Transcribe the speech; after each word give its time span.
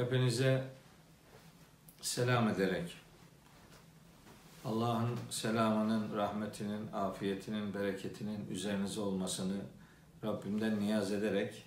Hepinize 0.00 0.64
selam 2.00 2.48
ederek 2.48 2.96
Allah'ın 4.64 5.18
selamının, 5.30 6.16
rahmetinin, 6.16 6.92
afiyetinin, 6.92 7.74
bereketinin 7.74 8.46
üzerinize 8.50 9.00
olmasını 9.00 9.56
Rabbimden 10.24 10.80
niyaz 10.80 11.12
ederek 11.12 11.64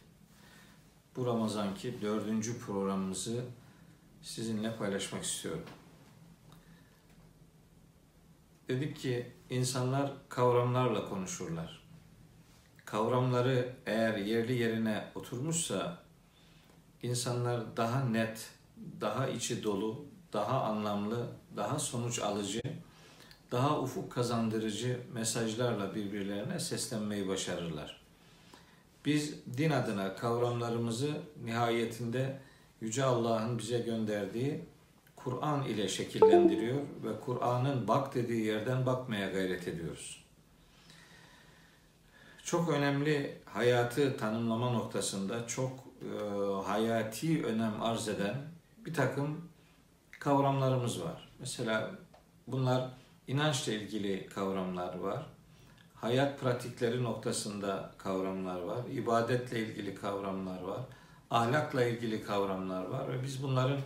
bu 1.16 1.26
Ramazanki 1.26 2.02
dördüncü 2.02 2.60
programımızı 2.60 3.46
sizinle 4.22 4.76
paylaşmak 4.76 5.24
istiyorum. 5.24 5.66
Dedik 8.68 8.98
ki 8.98 9.32
insanlar 9.50 10.12
kavramlarla 10.30 11.10
konuşurlar. 11.10 11.84
Kavramları 12.86 13.76
eğer 13.86 14.18
yerli 14.18 14.54
yerine 14.54 15.08
oturmuşsa 15.16 16.03
insanlar 17.04 17.78
daha 17.78 18.06
net, 18.06 18.50
daha 19.02 19.28
içi 19.28 19.64
dolu, 19.64 20.06
daha 20.34 20.62
anlamlı, 20.64 21.28
daha 21.56 21.80
sonuç 21.80 22.20
alıcı, 22.20 22.62
daha 23.52 23.80
ufuk 23.80 24.12
kazandırıcı 24.12 25.00
mesajlarla 25.14 25.96
birbirlerine 25.96 26.60
seslenmeyi 26.60 27.28
başarırlar. 27.28 28.04
Biz 29.06 29.36
din 29.58 29.70
adına 29.70 30.16
kavramlarımızı 30.16 31.12
nihayetinde 31.46 32.40
Yüce 32.82 33.04
Allah'ın 33.04 33.60
bize 33.60 33.80
gönderdiği 33.80 34.66
Kur'an 35.16 35.64
ile 35.64 35.88
şekillendiriyor 35.88 36.78
ve 36.78 37.20
Kur'an'ın 37.20 37.88
bak 37.88 38.16
dediği 38.16 38.46
yerden 38.46 38.86
bakmaya 38.86 39.30
gayret 39.30 39.68
ediyoruz. 39.68 40.24
Çok 42.44 42.70
önemli 42.70 43.38
hayatı 43.46 44.18
tanımlama 44.18 44.72
noktasında 44.72 45.48
çok 45.48 45.72
hayati 46.66 47.46
önem 47.46 47.82
arz 47.82 48.08
eden 48.08 48.36
bir 48.86 48.94
takım 48.94 49.50
kavramlarımız 50.20 51.02
var. 51.02 51.30
Mesela 51.40 51.92
bunlar 52.48 52.90
inançla 53.28 53.74
ilgili 53.74 54.28
kavramlar 54.28 54.96
var. 54.96 55.26
Hayat 55.96 56.40
pratikleri 56.40 57.04
noktasında 57.04 57.92
kavramlar 57.98 58.62
var. 58.62 58.80
ibadetle 58.92 59.60
ilgili 59.60 59.96
kavramlar 59.96 60.62
var. 60.62 60.80
Ahlakla 61.32 61.86
ilgili 61.86 62.24
kavramlar 62.24 62.86
var 62.86 63.10
ve 63.10 63.24
biz 63.24 63.44
bunların 63.44 63.80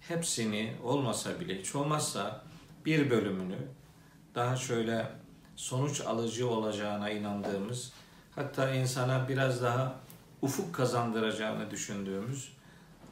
hepsini 0.00 0.76
olmasa 0.82 1.40
bile 1.40 1.58
hiç 1.58 1.74
olmazsa 1.74 2.42
bir 2.86 3.10
bölümünü 3.10 3.58
daha 4.34 4.56
şöyle 4.56 5.06
sonuç 5.56 6.00
alıcı 6.00 6.50
olacağına 6.50 7.10
inandığımız 7.10 7.92
hatta 8.34 8.74
insana 8.74 9.28
biraz 9.28 9.62
daha 9.62 9.94
ufuk 10.42 10.74
kazandıracağını 10.74 11.70
düşündüğümüz 11.70 12.52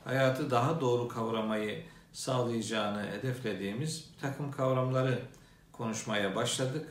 hayatı 0.04 0.50
daha 0.50 0.80
doğru 0.80 1.08
kavramayı 1.08 1.84
sağlayacağını 2.12 3.10
hedeflediğimiz 3.10 4.10
takım 4.20 4.52
kavramları 4.52 5.22
konuşmaya 5.72 6.36
başladık. 6.36 6.88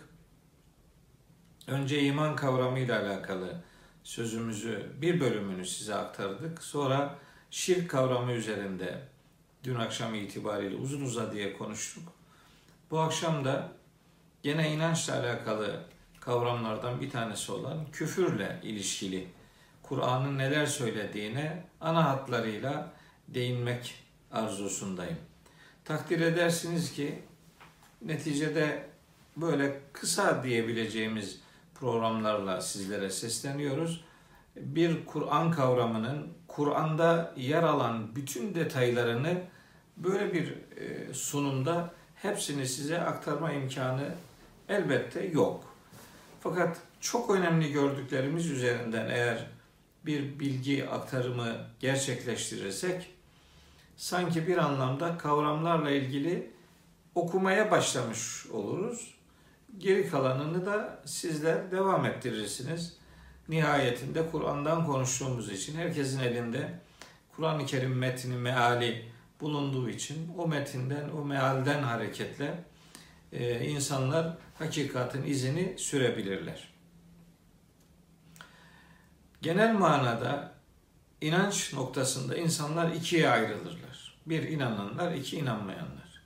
Önce 1.68 2.02
iman 2.02 2.36
kavramıyla 2.36 3.02
alakalı 3.02 3.62
sözümüzü 4.04 4.92
bir 5.02 5.20
bölümünü 5.20 5.66
size 5.66 5.96
aktardık. 5.96 6.64
Sonra 6.64 7.16
şirk 7.52 7.90
kavramı 7.90 8.32
üzerinde 8.32 9.02
dün 9.64 9.76
akşam 9.76 10.16
itibariyle 10.16 10.76
uzun 10.76 11.02
uzadıya 11.02 11.58
konuştuk. 11.58 12.14
Bu 12.92 13.00
akşam 13.00 13.46
da 13.46 13.72
gene 14.44 14.74
inançla 14.74 15.20
alakalı 15.20 15.84
kavramlardan 16.20 17.02
bir 17.02 17.10
tanesi 17.10 17.52
olan 17.52 17.86
küfürle 17.92 18.60
ilişkili 18.64 19.28
Kur'an'ın 19.90 20.38
neler 20.38 20.66
söylediğine 20.66 21.64
ana 21.82 22.10
hatlarıyla 22.10 22.92
değinmek 23.28 23.96
arzusundayım. 24.32 25.18
Takdir 25.86 26.22
edersiniz 26.22 26.94
ki 26.94 27.20
neticede 28.02 28.90
böyle 29.38 29.80
kısa 29.94 30.44
diyebileceğimiz 30.44 31.39
programlarla 31.76 32.61
sizlere 32.61 33.10
sesleniyoruz. 33.10 34.06
Bir 34.56 35.06
Kur'an 35.06 35.52
kavramının 35.52 36.28
Kur'an'da 36.48 37.34
yer 37.38 37.64
alan 37.64 38.16
bütün 38.16 38.56
detaylarını 38.56 39.42
böyle 39.98 40.34
bir 40.34 40.56
e, 40.78 41.14
sunumda 41.14 41.94
hepsini 42.16 42.67
size 42.67 43.02
aktarma 43.02 43.52
imkanı 43.52 44.10
elbette 44.70 45.26
yok. 45.26 45.64
Fakat 46.42 46.78
çok 47.02 47.30
önemli 47.30 47.72
gördüklerimiz 47.72 48.52
üzerinden 48.52 49.10
eğer 49.10 49.57
bir 50.08 50.40
bilgi 50.40 50.90
aktarımı 50.90 51.58
gerçekleştirirsek 51.80 53.10
sanki 53.98 54.48
bir 54.48 54.58
anlamda 54.58 55.18
kavramlarla 55.18 55.92
ilgili 55.92 56.52
okumaya 57.16 57.72
başlamış 57.72 58.48
oluruz. 58.48 59.17
Geri 59.78 60.10
kalanını 60.10 60.66
da 60.66 61.00
sizler 61.06 61.72
devam 61.72 62.06
ettirirsiniz. 62.06 62.98
Nihayetinde 63.50 64.30
Kur'an'dan 64.32 64.86
konuştuğumuz 64.86 65.52
için 65.52 65.78
herkesin 65.78 66.20
elinde 66.20 66.80
Kur'an-ı 67.36 67.66
Kerim 67.66 67.98
metni, 67.98 68.36
meali 68.36 69.06
bulunduğu 69.42 69.90
için 69.90 70.32
o 70.38 70.48
metinden, 70.48 71.10
o 71.10 71.26
mealden 71.26 71.84
hareketle 71.84 72.64
e, 73.32 73.66
insanlar 73.66 74.38
hakikatin 74.60 75.23
izini 75.23 75.73
sürebilirler. 75.78 76.77
Genel 79.42 79.73
manada 79.73 80.53
inanç 81.21 81.73
noktasında 81.73 82.37
insanlar 82.37 82.92
ikiye 82.92 83.30
ayrılırlar. 83.30 84.17
Bir 84.25 84.43
inananlar, 84.43 85.11
iki 85.11 85.37
inanmayanlar. 85.37 86.21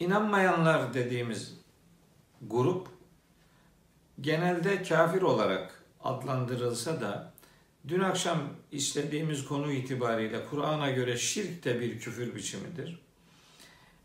İnanmayanlar 0.00 0.94
dediğimiz 0.94 1.54
grup 2.42 2.88
genelde 4.20 4.82
kafir 4.82 5.22
olarak 5.22 5.82
adlandırılsa 6.04 7.00
da 7.00 7.32
dün 7.88 8.00
akşam 8.00 8.38
işlediğimiz 8.72 9.44
konu 9.44 9.72
itibariyle 9.72 10.46
Kur'an'a 10.50 10.90
göre 10.90 11.16
şirk 11.16 11.64
de 11.64 11.80
bir 11.80 12.00
küfür 12.00 12.34
biçimidir. 12.34 12.98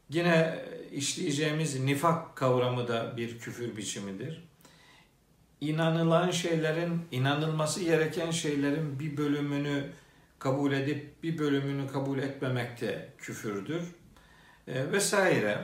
Yine 0.10 0.66
işleyeceğimiz 0.92 1.80
nifak 1.80 2.36
kavramı 2.36 2.88
da 2.88 3.18
bir 3.18 3.40
küfür 3.40 3.78
biçimidir 3.78 4.44
inanılan 5.62 6.32
şeylerin, 6.32 7.02
inanılması 7.12 7.84
gereken 7.84 8.32
şeylerin 8.32 9.00
bir 9.00 9.18
bölümünü 9.18 9.90
kabul 10.40 10.72
edip 10.72 11.24
bir 11.24 11.38
bölümünü 11.38 11.88
kabul 11.88 12.20
etmemek 12.20 12.82
de 12.82 13.10
küfürdür. 13.18 13.82
E, 14.68 14.92
vesaire. 14.92 15.58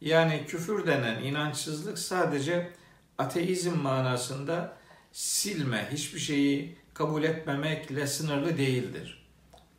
Yani 0.00 0.44
küfür 0.46 0.86
denen 0.86 1.22
inançsızlık 1.22 1.98
sadece 1.98 2.72
ateizm 3.18 3.76
manasında 3.76 4.76
silme, 5.12 5.88
hiçbir 5.92 6.18
şeyi 6.18 6.76
kabul 6.94 7.22
etmemekle 7.22 8.06
sınırlı 8.06 8.58
değildir. 8.58 9.26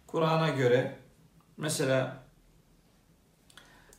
Kur'an'a 0.08 0.50
göre 0.50 0.96
mesela 1.58 2.21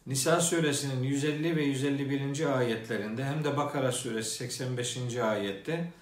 Nisa 0.06 0.40
suresinin 0.40 1.02
150 1.02 1.56
ve 1.56 1.62
151. 1.62 2.58
ayetlerinde 2.58 3.24
hem 3.24 3.44
de 3.44 3.56
Bakara 3.56 3.92
suresi 3.92 4.30
85. 4.30 5.16
ayette 5.16 5.92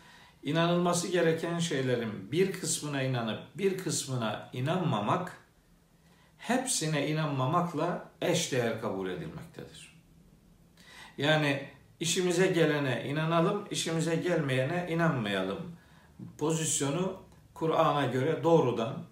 inanılması 0.43 1.09
gereken 1.09 1.59
şeylerin 1.59 2.33
bir 2.33 2.53
kısmına 2.53 3.03
inanıp 3.03 3.41
bir 3.55 3.79
kısmına 3.79 4.51
inanmamak 4.53 5.37
hepsine 6.39 7.09
inanmamakla 7.09 8.09
eş 8.23 8.53
değer 8.53 8.81
kabul 8.81 9.11
edilmektedir. 9.11 9.97
Yani 11.19 11.69
işimize 12.01 12.47
gelene 12.47 13.05
inanalım, 13.09 13.69
işimize 13.71 14.17
gelmeyene 14.17 14.87
inanmayalım. 14.91 15.77
Pozisyonu 16.39 17.23
Kur'an'a 17.55 18.07
göre 18.07 18.43
doğrudan 18.43 19.03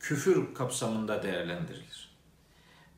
küfür 0.00 0.54
kapsamında 0.54 1.22
değerlendirilir. 1.22 2.11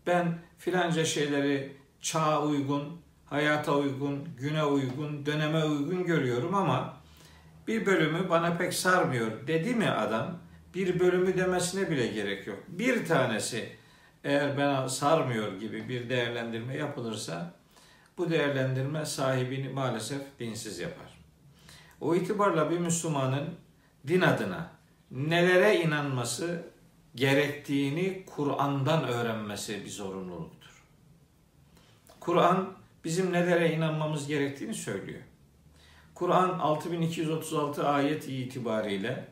Ben 0.06 0.38
filanca 0.58 1.04
şeyleri 1.04 1.76
çağa 2.00 2.42
uygun, 2.42 3.00
hayata 3.26 3.76
uygun, 3.76 4.28
güne 4.38 4.64
uygun, 4.64 5.26
döneme 5.26 5.64
uygun 5.64 6.04
görüyorum 6.04 6.54
ama 6.54 6.96
bir 7.68 7.86
bölümü 7.86 8.30
bana 8.30 8.56
pek 8.56 8.74
sarmıyor 8.74 9.46
dedi 9.46 9.74
mi 9.74 9.90
adam 9.90 10.38
bir 10.74 11.00
bölümü 11.00 11.36
demesine 11.36 11.90
bile 11.90 12.06
gerek 12.06 12.46
yok. 12.46 12.58
Bir 12.68 13.06
tanesi 13.06 13.76
eğer 14.24 14.56
bana 14.56 14.88
sarmıyor 14.88 15.60
gibi 15.60 15.88
bir 15.88 16.08
değerlendirme 16.08 16.76
yapılırsa 16.76 17.54
bu 18.18 18.30
değerlendirme 18.30 19.06
sahibini 19.06 19.68
maalesef 19.68 20.22
dinsiz 20.38 20.78
yapar. 20.78 21.18
O 22.00 22.14
itibarla 22.14 22.70
bir 22.70 22.78
Müslümanın 22.78 23.54
din 24.06 24.20
adına 24.20 24.70
nelere 25.10 25.80
inanması 25.80 26.73
gerektiğini 27.14 28.24
Kur'an'dan 28.26 29.04
öğrenmesi 29.04 29.84
bir 29.84 29.90
zorunluluktur. 29.90 30.84
Kur'an 32.20 32.72
bizim 33.04 33.32
nelere 33.32 33.72
inanmamız 33.72 34.26
gerektiğini 34.26 34.74
söylüyor. 34.74 35.22
Kur'an 36.14 36.58
6236 36.58 37.88
ayet 37.88 38.28
itibariyle 38.28 39.28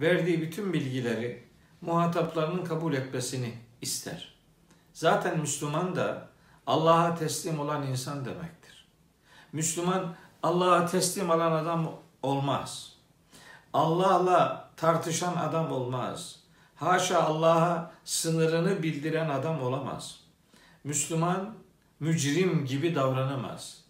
verdiği 0.00 0.40
bütün 0.40 0.72
bilgileri 0.72 1.44
muhataplarının 1.80 2.64
kabul 2.64 2.94
etmesini 2.94 3.54
ister. 3.80 4.34
Zaten 4.92 5.38
Müslüman 5.38 5.96
da 5.96 6.28
Allah'a 6.66 7.14
teslim 7.14 7.60
olan 7.60 7.86
insan 7.86 8.24
demektir. 8.24 8.86
Müslüman 9.52 10.14
Allah'a 10.42 10.86
teslim 10.86 11.30
olan 11.30 11.52
adam 11.52 11.92
olmaz. 12.22 12.92
Allah'la 13.72 14.70
tartışan 14.76 15.36
adam 15.36 15.72
olmaz. 15.72 16.45
Haşa 16.76 17.22
Allah'a 17.22 17.92
sınırını 18.04 18.82
bildiren 18.82 19.28
adam 19.28 19.62
olamaz. 19.62 20.20
Müslüman 20.84 21.54
mücrim 22.00 22.64
gibi 22.66 22.94
davranamaz. 22.94 23.84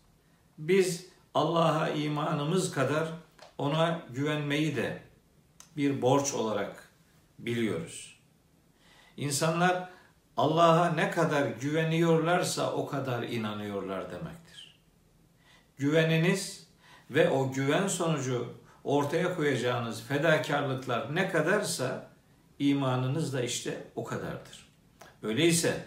Biz 0.58 1.06
Allah'a 1.34 1.88
imanımız 1.88 2.70
kadar 2.72 3.08
ona 3.58 4.00
güvenmeyi 4.10 4.76
de 4.76 5.02
bir 5.76 6.02
borç 6.02 6.34
olarak 6.34 6.88
biliyoruz. 7.38 8.18
İnsanlar 9.16 9.88
Allah'a 10.36 10.88
ne 10.90 11.10
kadar 11.10 11.46
güveniyorlarsa 11.46 12.72
o 12.72 12.86
kadar 12.86 13.22
inanıyorlar 13.22 14.10
demektir. 14.10 14.78
Güveniniz 15.76 16.66
ve 17.10 17.30
o 17.30 17.52
güven 17.52 17.88
sonucu 17.88 18.54
ortaya 18.84 19.36
koyacağınız 19.36 20.02
fedakarlıklar 20.02 21.14
ne 21.14 21.28
kadarsa 21.28 22.15
imanınız 22.58 23.32
da 23.32 23.42
işte 23.42 23.84
o 23.94 24.04
kadardır. 24.04 24.68
Öyleyse 25.22 25.84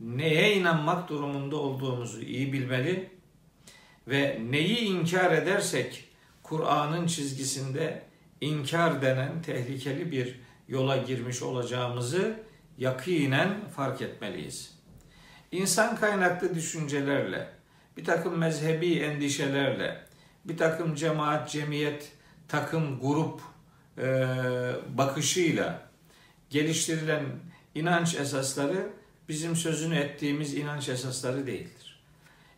neye 0.00 0.54
inanmak 0.54 1.08
durumunda 1.08 1.56
olduğumuzu 1.56 2.20
iyi 2.20 2.52
bilmeli 2.52 3.10
ve 4.08 4.40
neyi 4.50 4.78
inkar 4.78 5.32
edersek 5.32 6.04
Kur'an'ın 6.42 7.06
çizgisinde 7.06 8.02
inkar 8.40 9.02
denen 9.02 9.42
tehlikeli 9.42 10.12
bir 10.12 10.40
yola 10.68 10.96
girmiş 10.96 11.42
olacağımızı 11.42 12.36
yakinen 12.78 13.68
fark 13.76 14.02
etmeliyiz. 14.02 14.76
İnsan 15.52 15.96
kaynaklı 15.96 16.54
düşüncelerle, 16.54 17.48
bir 17.96 18.04
takım 18.04 18.38
mezhebi 18.38 18.98
endişelerle, 18.98 20.04
bir 20.44 20.56
takım 20.56 20.94
cemaat, 20.94 21.50
cemiyet, 21.50 22.12
takım, 22.48 23.00
grup 23.00 23.40
e, 23.98 24.06
bakışıyla 24.98 25.85
geliştirilen 26.50 27.24
inanç 27.74 28.14
esasları 28.14 28.92
bizim 29.28 29.56
sözünü 29.56 29.94
ettiğimiz 29.94 30.54
inanç 30.54 30.88
esasları 30.88 31.46
değildir. 31.46 32.00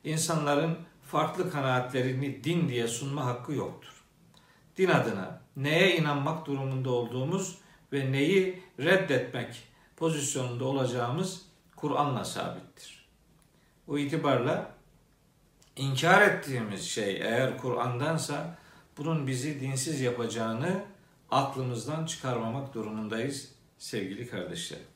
İnsanların 0.04 0.78
farklı 1.02 1.50
kanaatlerini 1.50 2.44
din 2.44 2.68
diye 2.68 2.88
sunma 2.88 3.26
hakkı 3.26 3.52
yoktur. 3.52 4.04
Din 4.76 4.88
adına 4.88 5.40
neye 5.56 5.96
inanmak 5.96 6.46
durumunda 6.46 6.90
olduğumuz 6.90 7.58
ve 7.92 8.12
neyi 8.12 8.62
reddetmek 8.80 9.62
pozisyonunda 9.96 10.64
olacağımız 10.64 11.42
Kur'an'la 11.76 12.24
sabittir. 12.24 13.08
O 13.88 13.98
itibarla 13.98 14.70
inkar 15.76 16.22
ettiğimiz 16.22 16.84
şey 16.84 17.16
eğer 17.16 17.58
Kur'an'dansa 17.58 18.58
bunun 18.96 19.26
bizi 19.26 19.60
dinsiz 19.60 20.00
yapacağını 20.00 20.84
aklımızdan 21.30 22.06
çıkarmamak 22.06 22.74
durumundayız 22.74 23.57
sevgili 23.78 24.28
kardeşlerim. 24.28 24.86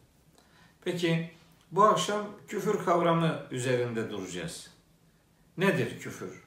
Peki 0.85 1.31
bu 1.73 1.83
akşam 1.83 2.27
küfür 2.49 2.85
kavramı 2.85 3.47
üzerinde 3.51 4.11
duracağız. 4.11 4.71
Nedir 5.59 6.01
küfür? 6.01 6.43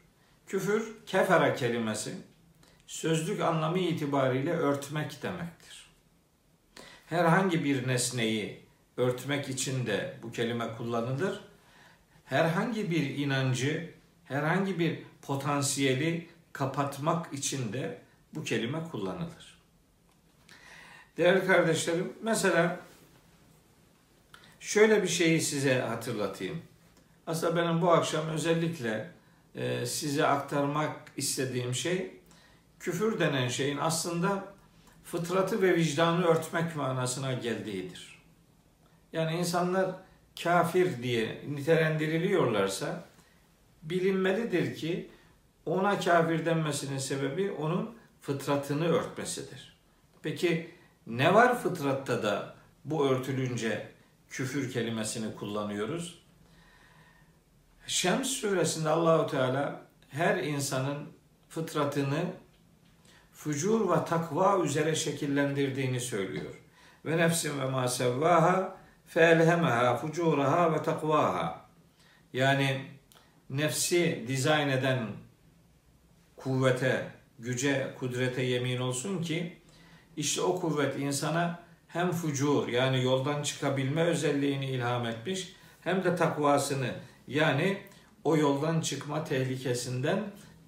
Küfür 0.47 1.05
kefera 1.05 1.55
kelimesi 1.55 2.15
sözlük 2.87 3.41
anlamı 3.41 3.79
itibariyle 3.79 4.51
örtmek 4.51 5.23
demektir. 5.23 5.89
Herhangi 7.09 7.63
bir 7.63 7.87
nesneyi 7.87 8.65
örtmek 8.97 9.49
için 9.49 9.85
de 9.85 10.17
bu 10.23 10.31
kelime 10.31 10.75
kullanılır. 10.77 11.41
Herhangi 12.25 12.91
bir 12.91 13.17
inancı, 13.17 13.93
herhangi 14.25 14.79
bir 14.79 14.99
potansiyeli 15.21 16.29
kapatmak 16.53 17.33
için 17.33 17.73
de 17.73 18.01
bu 18.33 18.43
kelime 18.43 18.83
kullanılır. 18.91 19.54
Değerli 21.17 21.47
kardeşlerim, 21.47 22.13
mesela 22.21 22.79
şöyle 24.59 25.03
bir 25.03 25.07
şeyi 25.07 25.41
size 25.41 25.79
hatırlatayım. 25.79 26.61
Aslında 27.27 27.55
benim 27.55 27.81
bu 27.81 27.91
akşam 27.91 28.27
özellikle 28.27 29.11
e, 29.55 29.85
size 29.85 30.27
aktarmak 30.27 30.95
istediğim 31.17 31.75
şey 31.75 32.11
küfür 32.79 33.19
denen 33.19 33.47
şeyin 33.47 33.77
aslında 33.77 34.53
fıtratı 35.03 35.61
ve 35.61 35.75
vicdanı 35.75 36.25
örtmek 36.25 36.75
manasına 36.75 37.33
geldiğidir. 37.33 38.21
Yani 39.13 39.37
insanlar 39.37 39.95
kafir 40.43 41.03
diye 41.03 41.41
nitelendiriliyorlarsa 41.49 43.05
bilinmelidir 43.83 44.75
ki 44.75 45.09
ona 45.65 45.99
kafir 45.99 46.45
denmesinin 46.45 46.97
sebebi 46.97 47.51
onun 47.51 47.95
fıtratını 48.21 48.87
örtmesidir. 48.87 49.77
Peki 50.23 50.74
ne 51.07 51.33
var 51.33 51.61
fıtratta 51.61 52.23
da 52.23 52.55
bu 52.85 53.07
örtülünce 53.07 53.91
küfür 54.29 54.71
kelimesini 54.71 55.35
kullanıyoruz? 55.35 56.19
Şems 57.87 58.27
suresinde 58.27 58.89
Allahu 58.89 59.27
Teala 59.27 59.81
her 60.09 60.37
insanın 60.37 61.09
fıtratını 61.49 62.25
fücur 63.33 63.89
ve 63.89 64.05
takva 64.05 64.63
üzere 64.63 64.95
şekillendirdiğini 64.95 65.99
söylüyor. 65.99 66.61
Ve 67.05 67.17
nefsin 67.17 67.59
ve 67.59 67.65
ma 67.65 67.87
sevvaha 67.87 68.77
felhemeha 69.07 69.97
fucuraha 69.97 70.73
ve 70.73 70.83
takvaha. 70.83 71.65
Yani 72.33 72.85
nefsi 73.49 74.25
dizayn 74.27 74.69
eden 74.69 75.07
kuvvete, 76.35 77.11
güce, 77.39 77.93
kudrete 77.99 78.41
yemin 78.41 78.79
olsun 78.79 79.21
ki 79.21 79.57
işte 80.17 80.41
o 80.41 80.59
kuvvet 80.59 80.99
insana 80.99 81.59
hem 81.87 82.11
fucur 82.11 82.67
yani 82.67 83.03
yoldan 83.03 83.43
çıkabilme 83.43 84.03
özelliğini 84.03 84.65
ilham 84.65 85.05
etmiş 85.05 85.55
hem 85.81 86.03
de 86.03 86.15
takvasını 86.15 86.91
yani 87.27 87.77
o 88.23 88.37
yoldan 88.37 88.81
çıkma 88.81 89.23
tehlikesinden 89.23 90.23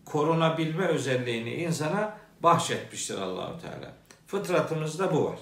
korunabilme 0.06 0.86
özelliğini 0.86 1.54
insana 1.54 2.18
bahşetmiştir 2.44 3.18
Allahu 3.18 3.62
Teala. 3.62 3.94
Fıtratımızda 4.28 5.14
bu 5.14 5.26
var. 5.26 5.40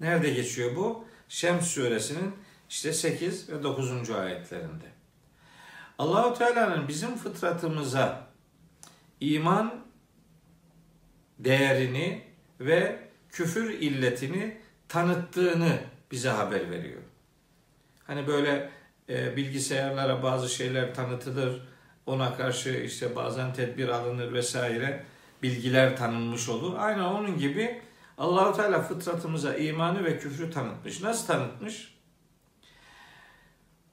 Nerede 0.00 0.30
geçiyor 0.30 0.76
bu? 0.76 1.04
Şems 1.28 1.66
suresinin 1.66 2.34
işte 2.68 2.92
8 2.92 3.48
ve 3.48 3.62
9. 3.62 4.10
ayetlerinde. 4.10 4.84
Allahu 5.98 6.38
Teala'nın 6.38 6.88
bizim 6.88 7.16
fıtratımıza 7.16 8.26
iman 9.20 9.84
değerini 11.38 12.23
ve 12.60 12.98
küfür 13.30 13.70
illetini 13.70 14.56
tanıttığını 14.88 15.78
bize 16.10 16.28
haber 16.28 16.70
veriyor. 16.70 17.02
Hani 18.06 18.26
böyle 18.26 18.70
e, 19.08 19.36
bilgisayarlara 19.36 20.22
bazı 20.22 20.48
şeyler 20.48 20.94
tanıtılır, 20.94 21.62
ona 22.06 22.36
karşı 22.36 22.70
işte 22.70 23.16
bazen 23.16 23.52
tedbir 23.52 23.88
alınır 23.88 24.32
vesaire 24.32 25.04
bilgiler 25.42 25.96
tanınmış 25.96 26.48
olur. 26.48 26.74
Aynen 26.78 27.04
onun 27.04 27.38
gibi 27.38 27.80
Allahu 28.18 28.56
Teala 28.56 28.82
fıtratımıza 28.82 29.56
imanı 29.56 30.04
ve 30.04 30.18
küfrü 30.18 30.50
tanıtmış. 30.50 31.02
Nasıl 31.02 31.26
tanıtmış? 31.26 31.94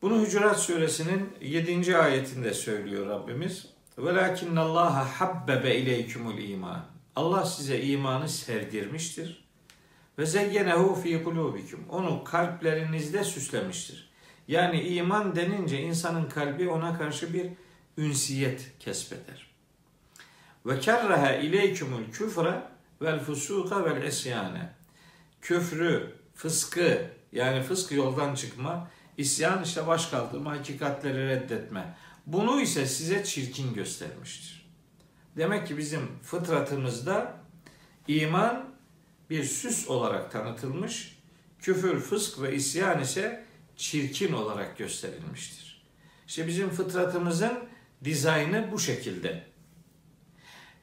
Bunu 0.01 0.21
Hucurat 0.21 0.59
suresinin 0.59 1.29
7. 1.41 1.97
ayetinde 1.97 2.53
söylüyor 2.53 3.07
Rabbimiz. 3.07 3.67
Velakinne 3.97 4.59
Allah 4.59 5.19
habbebe 5.21 5.75
ileykumul 5.75 6.37
iman. 6.37 6.85
Allah 7.15 7.45
size 7.45 7.81
imanı 7.81 8.29
sevdirmiştir. 8.29 9.45
Ve 10.17 10.25
zeyyenehu 10.25 10.95
fi 10.95 11.23
kulubikum. 11.23 11.85
Onu 11.89 12.23
kalplerinizde 12.23 13.23
süslemiştir. 13.23 14.11
Yani 14.47 14.81
iman 14.81 15.35
denince 15.35 15.81
insanın 15.81 16.29
kalbi 16.29 16.69
ona 16.69 16.97
karşı 16.97 17.33
bir 17.33 17.47
ünsiyet 17.97 18.71
kesbeder. 18.79 19.51
Ve 20.65 20.79
kerreha 20.79 21.35
ileykumul 21.35 22.11
küfre 22.11 22.61
vel 23.01 23.19
fusuka 23.19 23.85
vel 23.85 24.03
isyane. 24.03 24.73
Küfrü, 25.41 26.15
fıskı 26.35 27.09
yani 27.31 27.63
fısk 27.63 27.91
yoldan 27.91 28.35
çıkma, 28.35 28.89
isyan 29.17 29.63
işte 29.63 29.87
baş 29.87 30.05
kaldırma, 30.05 30.51
hakikatleri 30.51 31.27
reddetme. 31.27 31.95
Bunu 32.25 32.61
ise 32.61 32.85
size 32.85 33.23
çirkin 33.23 33.73
göstermiştir. 33.73 34.60
Demek 35.37 35.67
ki 35.67 35.77
bizim 35.77 36.19
fıtratımızda 36.23 37.33
iman 38.07 38.69
bir 39.29 39.43
süs 39.43 39.87
olarak 39.87 40.31
tanıtılmış, 40.31 41.17
küfür, 41.59 41.99
fısk 41.99 42.41
ve 42.41 42.55
isyan 42.55 43.01
ise 43.01 43.45
çirkin 43.75 44.33
olarak 44.33 44.77
gösterilmiştir. 44.77 45.83
İşte 46.27 46.47
bizim 46.47 46.69
fıtratımızın 46.69 47.59
dizaynı 48.03 48.69
bu 48.71 48.79
şekilde. 48.79 49.43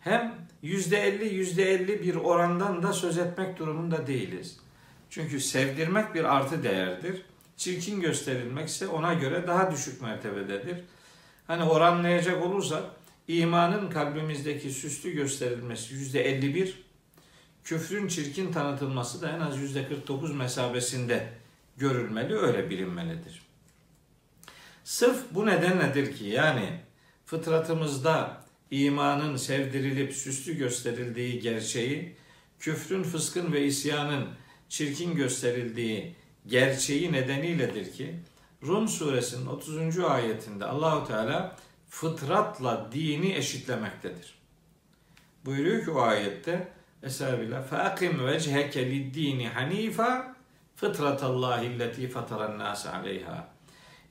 Hem 0.00 0.34
yüzde 0.62 1.00
elli 1.00 1.34
yüzde 1.34 1.70
elli 1.70 2.02
bir 2.02 2.14
orandan 2.14 2.82
da 2.82 2.92
söz 2.92 3.18
etmek 3.18 3.58
durumunda 3.58 4.06
değiliz. 4.06 4.60
Çünkü 5.10 5.40
sevdirmek 5.40 6.14
bir 6.14 6.24
artı 6.24 6.62
değerdir. 6.62 7.22
Çirkin 7.56 8.00
gösterilmek 8.00 8.68
ise 8.68 8.88
ona 8.88 9.14
göre 9.14 9.46
daha 9.46 9.70
düşük 9.70 10.02
mertebededir. 10.02 10.84
Hani 11.46 11.64
oranlayacak 11.64 12.42
olursak 12.42 12.82
imanın 13.28 13.90
kalbimizdeki 13.90 14.70
süslü 14.70 15.10
gösterilmesi 15.10 15.94
yüzde 15.94 16.24
51, 16.24 16.82
küfrün 17.64 18.08
çirkin 18.08 18.52
tanıtılması 18.52 19.22
da 19.22 19.30
en 19.30 19.40
az 19.40 19.58
yüzde 19.58 19.88
49 19.88 20.34
mesabesinde 20.34 21.28
görülmeli, 21.76 22.34
öyle 22.34 22.70
bilinmelidir. 22.70 23.42
Sırf 24.84 25.18
bu 25.30 25.46
nedenledir 25.46 26.16
ki 26.16 26.24
yani 26.24 26.80
fıtratımızda 27.26 28.44
imanın 28.70 29.36
sevdirilip 29.36 30.14
süslü 30.14 30.56
gösterildiği 30.56 31.40
gerçeği, 31.40 32.16
küfrün, 32.58 33.02
fıskın 33.02 33.52
ve 33.52 33.64
isyanın 33.64 34.28
çirkin 34.68 35.14
gösterildiği 35.14 36.16
gerçeği 36.46 37.12
nedeniyledir 37.12 37.92
ki 37.92 38.14
Rum 38.66 38.88
suresinin 38.88 39.46
30. 39.46 39.98
ayetinde 39.98 40.64
Allahu 40.64 41.08
Teala 41.08 41.56
fıtratla 41.89 42.89
dini 42.91 43.33
eşitlemektedir. 43.33 44.35
Buyuruyor 45.45 45.85
ki 45.85 45.91
o 45.91 46.01
ayette 46.01 46.73
Estağfirullah. 47.03 47.63
فَاَقِمْ 47.71 48.13
وَجْهَكَ 48.29 48.73
لِلدِّينِ 48.91 49.39
حَن۪يفًا 49.55 50.11
فِطْرَةَ 50.81 51.21
اللّٰهِ 51.31 51.61
الَّتِي 51.73 52.03
فَطَرَ 52.13 52.39
النَّاسَ 52.49 52.81
عَلَيْهَا 52.87 53.43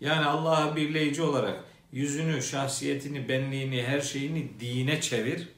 Yani 0.00 0.26
Allah'a 0.26 0.76
birleyici 0.76 1.23
olarak 1.23 1.64
yüzünü, 1.92 2.42
şahsiyetini, 2.42 3.28
benliğini, 3.28 3.82
her 3.82 4.00
şeyini 4.00 4.61
dine 4.61 5.00
çevir. 5.00 5.49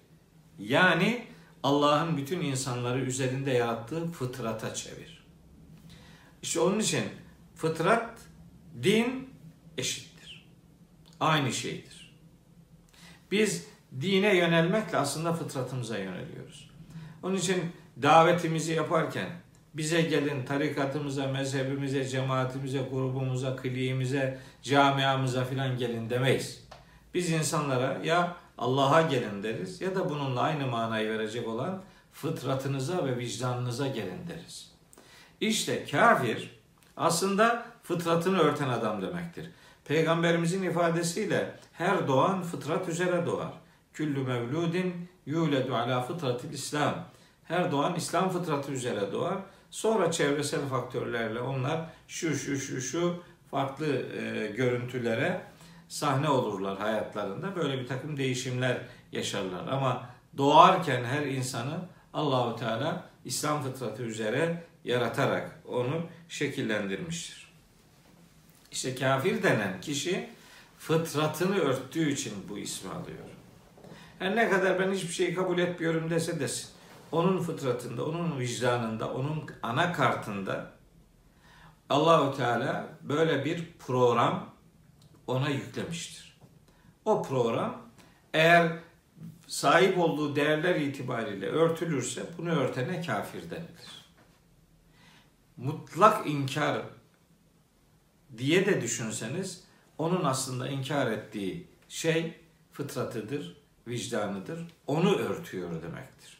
Yani 0.58 1.26
Allah'ın 1.62 2.16
bütün 2.16 2.40
insanları 2.40 3.00
üzerinde 3.00 3.50
yarattığı 3.50 4.06
fıtrata 4.12 4.74
çevir. 4.74 5.24
İşte 6.42 6.60
onun 6.60 6.78
için 6.78 7.04
fıtrat, 7.56 8.20
din 8.82 9.28
eşittir. 9.78 10.46
Aynı 11.20 11.52
şeydir. 11.52 11.97
Biz 13.31 13.65
dine 14.01 14.37
yönelmekle 14.37 14.97
aslında 14.97 15.33
fıtratımıza 15.33 15.97
yöneliyoruz. 15.97 16.69
Onun 17.23 17.35
için 17.35 17.63
davetimizi 18.01 18.73
yaparken 18.73 19.29
bize 19.73 20.01
gelin 20.01 20.45
tarikatımıza, 20.45 21.27
mezhebimize, 21.27 22.05
cemaatimize, 22.05 22.79
grubumuza, 22.91 23.55
kliğimize, 23.55 24.39
camiamıza 24.61 25.45
filan 25.45 25.77
gelin 25.77 26.09
demeyiz. 26.09 26.63
Biz 27.13 27.29
insanlara 27.29 27.99
ya 28.03 28.35
Allah'a 28.57 29.01
gelin 29.01 29.43
deriz 29.43 29.81
ya 29.81 29.95
da 29.95 30.09
bununla 30.09 30.41
aynı 30.41 30.67
manayı 30.67 31.09
verecek 31.09 31.47
olan 31.47 31.81
fıtratınıza 32.11 33.05
ve 33.05 33.17
vicdanınıza 33.17 33.87
gelin 33.87 34.27
deriz. 34.27 34.71
İşte 35.41 35.85
kafir 35.85 36.59
aslında 36.97 37.65
fıtratını 37.83 38.39
örten 38.39 38.69
adam 38.69 39.01
demektir. 39.01 39.49
Peygamberimizin 39.89 40.63
ifadesiyle 40.63 41.55
her 41.73 42.07
doğan 42.07 42.43
fıtrat 42.43 42.89
üzere 42.89 43.25
doğar. 43.25 43.51
Küllü 43.93 44.23
mevludin 44.23 45.09
yuledu 45.25 45.75
ala 45.75 46.01
fıtratil 46.01 46.53
İslam. 46.53 47.05
Her 47.43 47.71
doğan 47.71 47.95
İslam 47.95 48.29
fıtratı 48.29 48.71
üzere 48.71 49.11
doğar. 49.11 49.37
Sonra 49.71 50.11
çevresel 50.11 50.67
faktörlerle 50.67 51.39
onlar 51.39 51.81
şu 52.07 52.35
şu 52.35 52.57
şu 52.57 52.81
şu 52.81 53.23
farklı 53.51 53.85
e, 53.85 54.47
görüntülere 54.47 55.41
sahne 55.87 56.29
olurlar 56.29 56.77
hayatlarında. 56.77 57.55
Böyle 57.55 57.79
bir 57.79 57.87
takım 57.87 58.17
değişimler 58.17 58.77
yaşarlar. 59.11 59.67
Ama 59.67 60.09
doğarken 60.37 61.03
her 61.03 61.25
insanı 61.25 61.79
Allahu 62.13 62.59
Teala 62.59 63.05
İslam 63.25 63.63
fıtratı 63.63 64.03
üzere 64.03 64.63
yaratarak 64.83 65.59
onu 65.67 66.01
şekillendirmiştir. 66.29 67.38
İşte 68.71 68.95
kafir 68.95 69.43
denen 69.43 69.81
kişi 69.81 70.29
fıtratını 70.77 71.57
örttüğü 71.57 72.11
için 72.11 72.33
bu 72.49 72.57
ismi 72.57 72.91
alıyor. 72.91 73.17
Her 74.19 74.35
ne 74.35 74.49
kadar 74.49 74.79
ben 74.79 74.91
hiçbir 74.91 75.13
şeyi 75.13 75.35
kabul 75.35 75.59
etmiyorum 75.59 76.09
dese 76.09 76.39
desin. 76.39 76.69
Onun 77.11 77.43
fıtratında, 77.43 78.05
onun 78.05 78.39
vicdanında, 78.39 79.13
onun 79.13 79.45
anakartında 79.63 80.71
Allahu 81.89 82.37
Teala 82.37 82.87
böyle 83.01 83.45
bir 83.45 83.73
program 83.79 84.49
ona 85.27 85.49
yüklemiştir. 85.49 86.39
O 87.05 87.23
program 87.23 87.81
eğer 88.33 88.71
sahip 89.47 89.97
olduğu 89.97 90.35
değerler 90.35 90.75
itibariyle 90.75 91.47
örtülürse 91.47 92.23
bunu 92.37 92.49
örtene 92.49 93.01
kafir 93.01 93.49
denilir. 93.49 94.05
Mutlak 95.57 96.27
inkar 96.27 96.81
diye 98.37 98.65
de 98.65 98.81
düşünseniz 98.81 99.63
onun 99.97 100.23
aslında 100.23 100.67
inkar 100.67 101.11
ettiği 101.11 101.67
şey 101.89 102.33
fıtratıdır, 102.71 103.57
vicdanıdır. 103.87 104.67
Onu 104.87 105.15
örtüyor 105.15 105.69
demektir. 105.81 106.39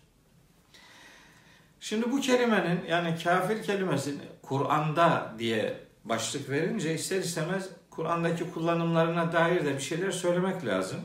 Şimdi 1.79 2.11
bu 2.11 2.21
kelimenin 2.21 2.85
yani 2.85 3.15
kafir 3.23 3.63
kelimesini 3.63 4.21
Kur'an'da 4.41 5.35
diye 5.39 5.83
başlık 6.05 6.49
verince 6.49 6.93
ister 6.93 7.19
istemez 7.19 7.69
Kur'an'daki 7.89 8.51
kullanımlarına 8.51 9.31
dair 9.31 9.65
de 9.65 9.73
bir 9.73 9.81
şeyler 9.81 10.11
söylemek 10.11 10.65
lazım. 10.65 10.99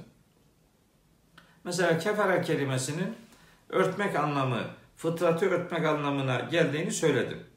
Mesela 1.64 1.98
kefere 1.98 2.42
kelimesinin 2.42 3.16
örtmek 3.68 4.16
anlamı, 4.16 4.60
fıtratı 4.96 5.46
örtmek 5.46 5.86
anlamına 5.86 6.40
geldiğini 6.40 6.90
söyledim. 6.90 7.53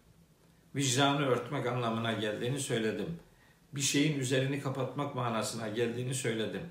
Vicdanı 0.78 1.28
örtmek 1.28 1.68
anlamına 1.68 2.14
geldiğini 2.14 2.60
söyledim. 2.60 3.20
Bir 3.74 3.82
şeyin 3.82 4.20
üzerini 4.20 4.62
kapatmak 4.62 5.16
manasına 5.16 5.68
geldiğini 5.68 6.14
söyledim. 6.14 6.62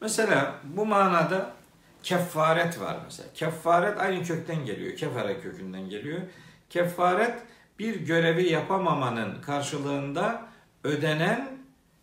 Mesela 0.00 0.54
bu 0.64 0.86
manada 0.86 1.52
kefaret 2.02 2.80
var 2.80 2.96
mesela. 3.04 3.28
Kefaret 3.34 4.00
aynı 4.00 4.24
kökten 4.24 4.66
geliyor. 4.66 4.96
Kefere 4.96 5.40
kökünden 5.40 5.88
geliyor. 5.88 6.20
Kefaret 6.70 7.42
bir 7.78 8.00
görevi 8.00 8.48
yapamamanın 8.52 9.42
karşılığında 9.42 10.48
ödenen 10.84 11.58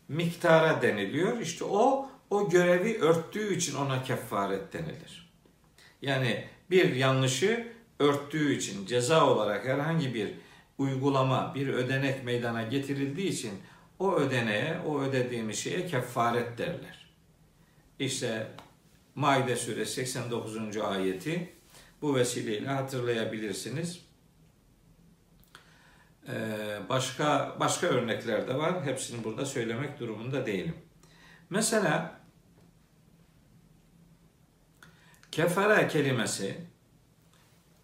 miktara 0.07 0.81
deniliyor. 0.81 1.39
İşte 1.39 1.65
o 1.65 2.09
o 2.29 2.49
görevi 2.49 3.01
örttüğü 3.01 3.55
için 3.55 3.75
ona 3.75 4.03
kefaret 4.03 4.73
denilir. 4.73 5.31
Yani 6.01 6.47
bir 6.69 6.95
yanlışı 6.95 7.67
örttüğü 7.99 8.53
için 8.53 8.85
ceza 8.85 9.27
olarak 9.27 9.65
herhangi 9.65 10.13
bir 10.13 10.33
uygulama, 10.81 11.55
bir 11.55 11.67
ödenek 11.67 12.23
meydana 12.23 12.63
getirildiği 12.63 13.29
için 13.29 13.51
o 13.99 14.15
ödeneğe, 14.15 14.79
o 14.85 15.01
ödediğimiz 15.01 15.59
şeye 15.59 15.87
kefaret 15.87 16.57
derler. 16.57 17.13
İşte 17.99 18.47
Maide 19.15 19.55
suresi 19.55 19.93
89. 19.93 20.77
ayeti 20.77 21.53
bu 22.01 22.15
vesileyle 22.15 22.67
hatırlayabilirsiniz. 22.67 24.05
Ee, 26.27 26.79
başka 26.89 27.55
başka 27.59 27.87
örnekler 27.87 28.47
de 28.47 28.55
var. 28.57 28.85
Hepsini 28.85 29.23
burada 29.23 29.45
söylemek 29.45 29.99
durumunda 29.99 30.45
değilim. 30.45 30.75
Mesela 31.49 32.21
kefere 35.31 35.87
kelimesi 35.87 36.57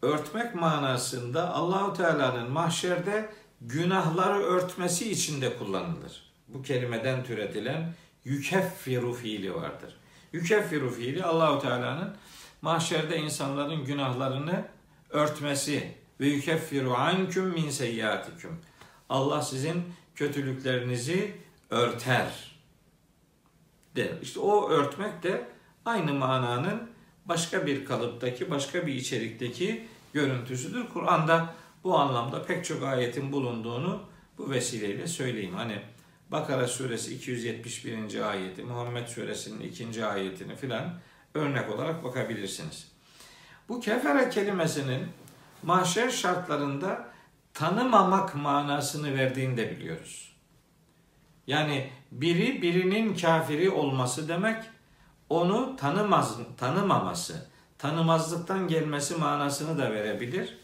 örtmek 0.01 0.55
manasında 0.55 1.53
Allahu 1.53 1.93
Teala'nın 1.93 2.51
mahşerde 2.51 3.29
günahları 3.61 4.43
örtmesi 4.43 5.11
için 5.11 5.41
de 5.41 5.57
kullanılır. 5.57 6.33
Bu 6.47 6.61
kelimeden 6.61 7.23
türetilen 7.23 7.93
yükeffiru 8.25 9.13
fiili 9.13 9.55
vardır. 9.55 9.97
Yükeffiru 10.33 10.89
fiili 10.89 11.23
Allahu 11.23 11.61
Teala'nın 11.61 12.15
mahşerde 12.61 13.17
insanların 13.17 13.85
günahlarını 13.85 14.65
örtmesi 15.09 15.95
ve 16.19 16.27
yükeffiru 16.27 16.93
anküm 16.93 17.45
min 17.45 17.69
seyyiatikum. 17.69 18.59
Allah 19.09 19.41
sizin 19.41 19.83
kötülüklerinizi 20.15 21.35
örter. 21.69 22.57
Der. 23.95 24.11
İşte 24.21 24.39
o 24.39 24.69
örtmek 24.69 25.23
de 25.23 25.47
aynı 25.85 26.13
mananın 26.13 26.89
başka 27.27 27.65
bir 27.65 27.85
kalıptaki, 27.85 28.49
başka 28.49 28.87
bir 28.87 28.93
içerikteki 28.93 29.87
görüntüsüdür. 30.13 30.85
Kur'an'da 30.93 31.53
bu 31.83 31.97
anlamda 31.97 32.43
pek 32.43 32.65
çok 32.65 32.83
ayetin 32.83 33.31
bulunduğunu 33.31 34.03
bu 34.37 34.49
vesileyle 34.49 35.07
söyleyeyim. 35.07 35.53
Hani 35.55 35.81
Bakara 36.31 36.67
suresi 36.67 37.15
271. 37.15 38.29
ayeti, 38.29 38.63
Muhammed 38.63 39.07
suresinin 39.07 39.59
2. 39.59 40.05
ayetini 40.05 40.55
filan 40.55 40.93
örnek 41.33 41.69
olarak 41.69 42.03
bakabilirsiniz. 42.03 42.91
Bu 43.69 43.79
kefere 43.79 44.29
kelimesinin 44.29 45.07
mahşer 45.63 46.09
şartlarında 46.09 47.09
tanımamak 47.53 48.35
manasını 48.35 49.15
verdiğini 49.15 49.57
de 49.57 49.71
biliyoruz. 49.71 50.35
Yani 51.47 51.89
biri 52.11 52.61
birinin 52.61 53.15
kafiri 53.15 53.69
olması 53.69 54.27
demek, 54.27 54.63
onu 55.29 55.75
tanımaz, 55.75 56.37
tanımaması, 56.57 57.49
tanımazlıktan 57.77 58.67
gelmesi 58.67 59.15
manasını 59.15 59.77
da 59.77 59.91
verebilir. 59.91 60.57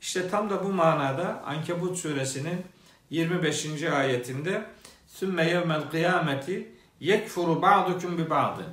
İşte 0.00 0.28
tam 0.28 0.50
da 0.50 0.64
bu 0.64 0.72
manada 0.72 1.42
Ankebut 1.46 1.98
suresinin 1.98 2.66
25. 3.10 3.82
ayetinde 3.82 4.64
Sümme 5.06 5.48
yevmel 5.48 5.90
kıyameti 5.90 6.72
yekfuru 7.00 7.62
ba'dukum 7.62 8.18
bi 8.18 8.30
ba'dın. 8.30 8.66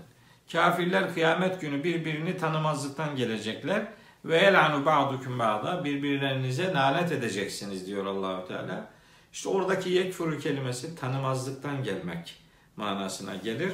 Kafirler 0.51 1.13
kıyamet 1.13 1.61
günü 1.61 1.83
birbirini 1.83 2.37
tanımazlıktan 2.37 3.15
gelecekler 3.15 3.87
ve 4.25 4.37
elanu 4.37 4.85
ba'dukum 4.85 5.39
ba'da 5.39 5.83
birbirlerinize 5.83 6.73
lanet 6.73 7.11
edeceksiniz 7.11 7.87
diyor 7.87 8.05
Allahu 8.05 8.47
Teala. 8.47 8.89
İşte 9.33 9.49
oradaki 9.49 9.89
yekfuru 9.89 10.39
kelimesi 10.39 10.95
tanımazlıktan 10.95 11.83
gelmek 11.83 12.35
manasına 12.75 13.35
gelir. 13.35 13.73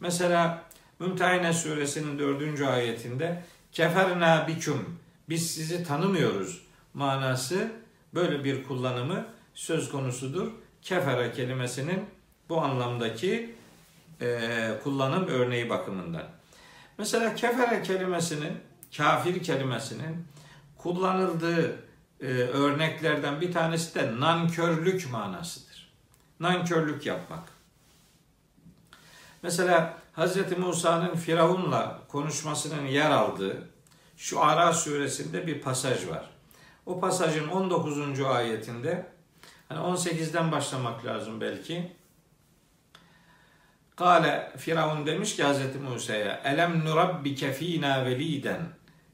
Mesela 0.00 0.62
Mümtehine 1.02 1.52
suresinin 1.52 2.18
dördüncü 2.18 2.66
ayetinde 2.66 3.44
keferna 3.72 4.48
biküm 4.48 4.98
biz 5.28 5.54
sizi 5.54 5.84
tanımıyoruz 5.84 6.62
manası 6.94 7.72
böyle 8.14 8.44
bir 8.44 8.64
kullanımı 8.64 9.26
söz 9.54 9.90
konusudur. 9.90 10.52
Kefere 10.82 11.32
kelimesinin 11.32 12.04
bu 12.48 12.60
anlamdaki 12.60 13.54
e, 14.20 14.70
kullanım 14.84 15.26
örneği 15.26 15.70
bakımından. 15.70 16.26
Mesela 16.98 17.34
kefere 17.34 17.82
kelimesinin, 17.82 18.52
kafir 18.96 19.42
kelimesinin 19.42 20.26
kullanıldığı 20.78 21.76
e, 22.20 22.26
örneklerden 22.32 23.40
bir 23.40 23.52
tanesi 23.52 23.94
de 23.94 24.20
nankörlük 24.20 25.12
manasıdır. 25.12 25.92
Nankörlük 26.40 27.06
yapmak. 27.06 27.44
Mesela 29.42 30.01
Hz. 30.16 30.58
Musa'nın 30.58 31.14
Firavun'la 31.14 32.00
konuşmasının 32.08 32.86
yer 32.86 33.10
aldığı 33.10 33.68
şu 34.16 34.40
Ara 34.40 34.72
suresinde 34.72 35.46
bir 35.46 35.60
pasaj 35.60 36.08
var. 36.08 36.30
O 36.86 37.00
pasajın 37.00 37.48
19. 37.48 38.20
ayetinde 38.20 39.06
hani 39.68 39.78
18'den 39.78 40.52
başlamak 40.52 41.04
lazım 41.04 41.40
belki. 41.40 41.92
Kale 43.96 44.52
Firavun 44.56 45.06
demiş 45.06 45.36
ki 45.36 45.44
Hz. 45.44 45.58
Musa'ya 45.90 46.40
Elem 46.44 46.84
nurabbike 46.84 47.52
fînâ 47.52 48.04
veliden 48.04 48.60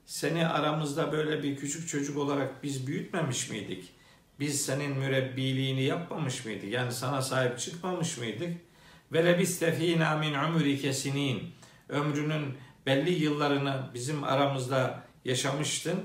Seni 0.07 0.47
aramızda 0.47 1.13
böyle 1.13 1.43
bir 1.43 1.57
küçük 1.57 1.89
çocuk 1.89 2.19
olarak 2.19 2.63
biz 2.63 2.87
büyütmemiş 2.87 3.51
miydik? 3.51 3.93
Biz 4.41 4.67
senin 4.67 4.99
mürebbiliğini 4.99 5.83
yapmamış 5.83 6.45
mıydık? 6.45 6.73
Yani 6.73 6.93
sana 6.93 7.23
sahip 7.23 7.59
çıkmamış 7.59 8.19
mıydık? 8.19 8.68
Ve 9.13 9.25
lebiste 9.25 9.73
fînâ 9.73 10.17
min 10.17 10.35
umrike 10.35 10.93
sinin 10.93 11.43
Ömrünün 11.89 12.55
belli 12.87 13.11
yıllarını 13.11 13.91
bizim 13.95 14.25
aramızda 14.25 15.03
yaşamıştın. 15.25 16.05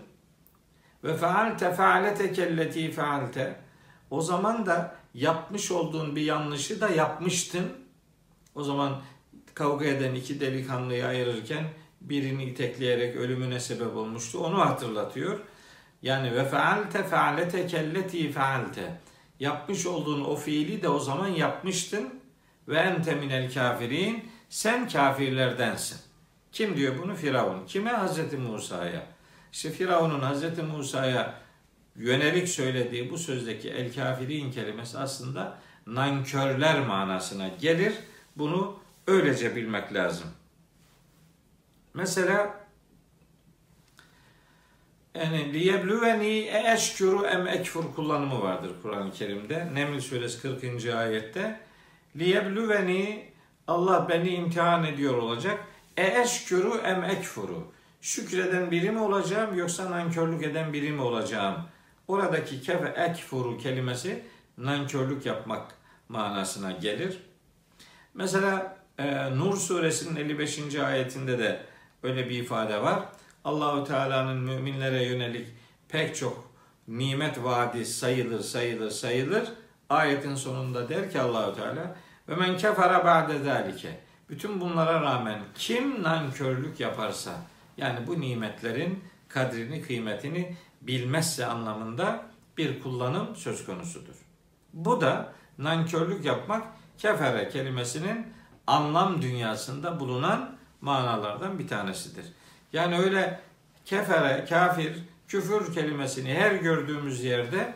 Ve 1.03 1.17
faalte 1.17 1.73
faalete 1.73 2.33
kelleti 2.33 2.91
faalte. 2.91 3.55
O 4.09 4.21
zaman 4.21 4.65
da 4.65 4.95
yapmış 5.13 5.71
olduğun 5.71 6.15
bir 6.15 6.21
yanlışı 6.21 6.81
da 6.81 6.89
yapmıştın. 6.89 7.71
O 8.55 8.63
zaman 8.63 9.01
kavga 9.53 9.85
eden 9.85 10.15
iki 10.15 10.39
delikanlıyı 10.39 11.05
ayırırken 11.05 11.63
birini 12.01 12.43
itekleyerek 12.43 13.15
ölümüne 13.15 13.59
sebep 13.59 13.95
olmuştu. 13.95 14.39
Onu 14.39 14.59
hatırlatıyor. 14.59 15.39
Yani 16.01 16.35
ve 16.35 16.45
faalte 16.45 17.03
faalete 17.03 17.67
kelleti 17.67 18.31
faalte. 18.31 18.99
Yapmış 19.39 19.85
olduğun 19.85 20.23
o 20.23 20.35
fiili 20.35 20.81
de 20.81 20.89
o 20.89 20.99
zaman 20.99 21.27
yapmıştın. 21.27 22.22
Ve 22.67 22.77
ente 22.77 23.15
minel 23.15 23.53
kafirin. 23.53 24.29
Sen 24.49 24.87
kafirlerdensin. 24.87 25.97
Kim 26.51 26.77
diyor 26.77 26.95
bunu? 27.03 27.15
Firavun. 27.15 27.65
Kime? 27.65 27.89
Hazreti 27.89 28.37
Musa'ya. 28.37 29.05
İşte 29.51 29.71
Firavun'un 29.71 30.19
Hazreti 30.19 30.61
Musa'ya 30.61 31.33
yönelik 31.95 32.49
söylediği 32.49 33.11
bu 33.11 33.17
sözdeki 33.17 33.69
el 33.69 33.93
kafirin 33.95 34.51
kelimesi 34.51 34.97
aslında 34.97 35.57
nankörler 35.87 36.79
manasına 36.79 37.47
gelir. 37.47 37.93
Bunu 38.35 38.79
öylece 39.07 39.55
bilmek 39.55 39.93
lazım. 39.93 40.27
Mesela 41.93 42.63
yani 45.15 45.53
liyebluveni 45.53 46.51
eşkuru 46.73 47.25
em 47.25 47.47
ekfur 47.47 47.93
kullanımı 47.95 48.41
vardır 48.41 48.71
Kur'an-ı 48.81 49.11
Kerim'de. 49.11 49.69
Neml 49.73 49.99
suresi 49.99 50.41
40. 50.41 50.85
ayette 50.85 51.59
liyebluveni 52.15 53.33
Allah 53.67 54.09
beni 54.09 54.29
imtihan 54.29 54.83
ediyor 54.83 55.17
olacak. 55.17 55.59
E 55.97 56.21
eşkuru 56.21 56.77
em 56.77 57.03
ekfuru. 57.03 57.71
Şükreden 58.01 58.71
biri 58.71 58.91
mi 58.91 58.99
olacağım 58.99 59.57
yoksa 59.57 59.91
nankörlük 59.91 60.43
eden 60.43 60.73
biri 60.73 60.91
mi 60.91 61.01
olacağım? 61.01 61.55
Oradaki 62.07 62.61
kefe 62.61 62.87
ekfuru 62.87 63.57
kelimesi 63.57 64.23
nankörlük 64.57 65.25
yapmak 65.25 65.71
manasına 66.09 66.71
gelir. 66.71 67.19
Mesela 68.13 68.77
e, 68.97 69.37
Nur 69.37 69.57
suresinin 69.57 70.15
55. 70.15 70.75
ayetinde 70.75 71.39
de 71.39 71.61
öyle 72.03 72.29
bir 72.29 72.39
ifade 72.39 72.81
var. 72.81 72.99
Allahu 73.43 73.83
Teala'nın 73.83 74.37
müminlere 74.37 75.03
yönelik 75.03 75.47
pek 75.89 76.15
çok 76.15 76.51
nimet 76.87 77.43
vaadi 77.43 77.85
sayılır, 77.85 78.39
sayılır, 78.39 78.91
sayılır. 78.91 79.43
Ayetin 79.89 80.35
sonunda 80.35 80.89
der 80.89 81.11
ki 81.11 81.21
Allahu 81.21 81.55
Teala 81.55 81.95
ve 82.29 82.35
men 82.35 82.57
kefara 82.57 83.05
ba'de 83.05 83.39
zalike. 83.39 83.99
Bütün 84.29 84.61
bunlara 84.61 85.01
rağmen 85.01 85.41
kim 85.55 86.03
nankörlük 86.03 86.79
yaparsa 86.79 87.31
yani 87.77 88.07
bu 88.07 88.21
nimetlerin 88.21 89.03
kadrini, 89.27 89.81
kıymetini 89.81 90.55
bilmezse 90.81 91.45
anlamında 91.45 92.25
bir 92.57 92.83
kullanım 92.83 93.35
söz 93.35 93.65
konusudur. 93.65 94.15
Bu 94.73 95.01
da 95.01 95.33
nankörlük 95.57 96.25
yapmak 96.25 96.63
kefere 96.97 97.49
kelimesinin 97.49 98.33
anlam 98.67 99.21
dünyasında 99.21 99.99
bulunan 99.99 100.55
manalardan 100.81 101.59
bir 101.59 101.67
tanesidir. 101.67 102.25
Yani 102.73 102.99
öyle 102.99 103.39
kefere, 103.85 104.45
kafir, 104.49 104.99
küfür 105.27 105.73
kelimesini 105.73 106.33
her 106.33 106.51
gördüğümüz 106.51 107.23
yerde 107.23 107.73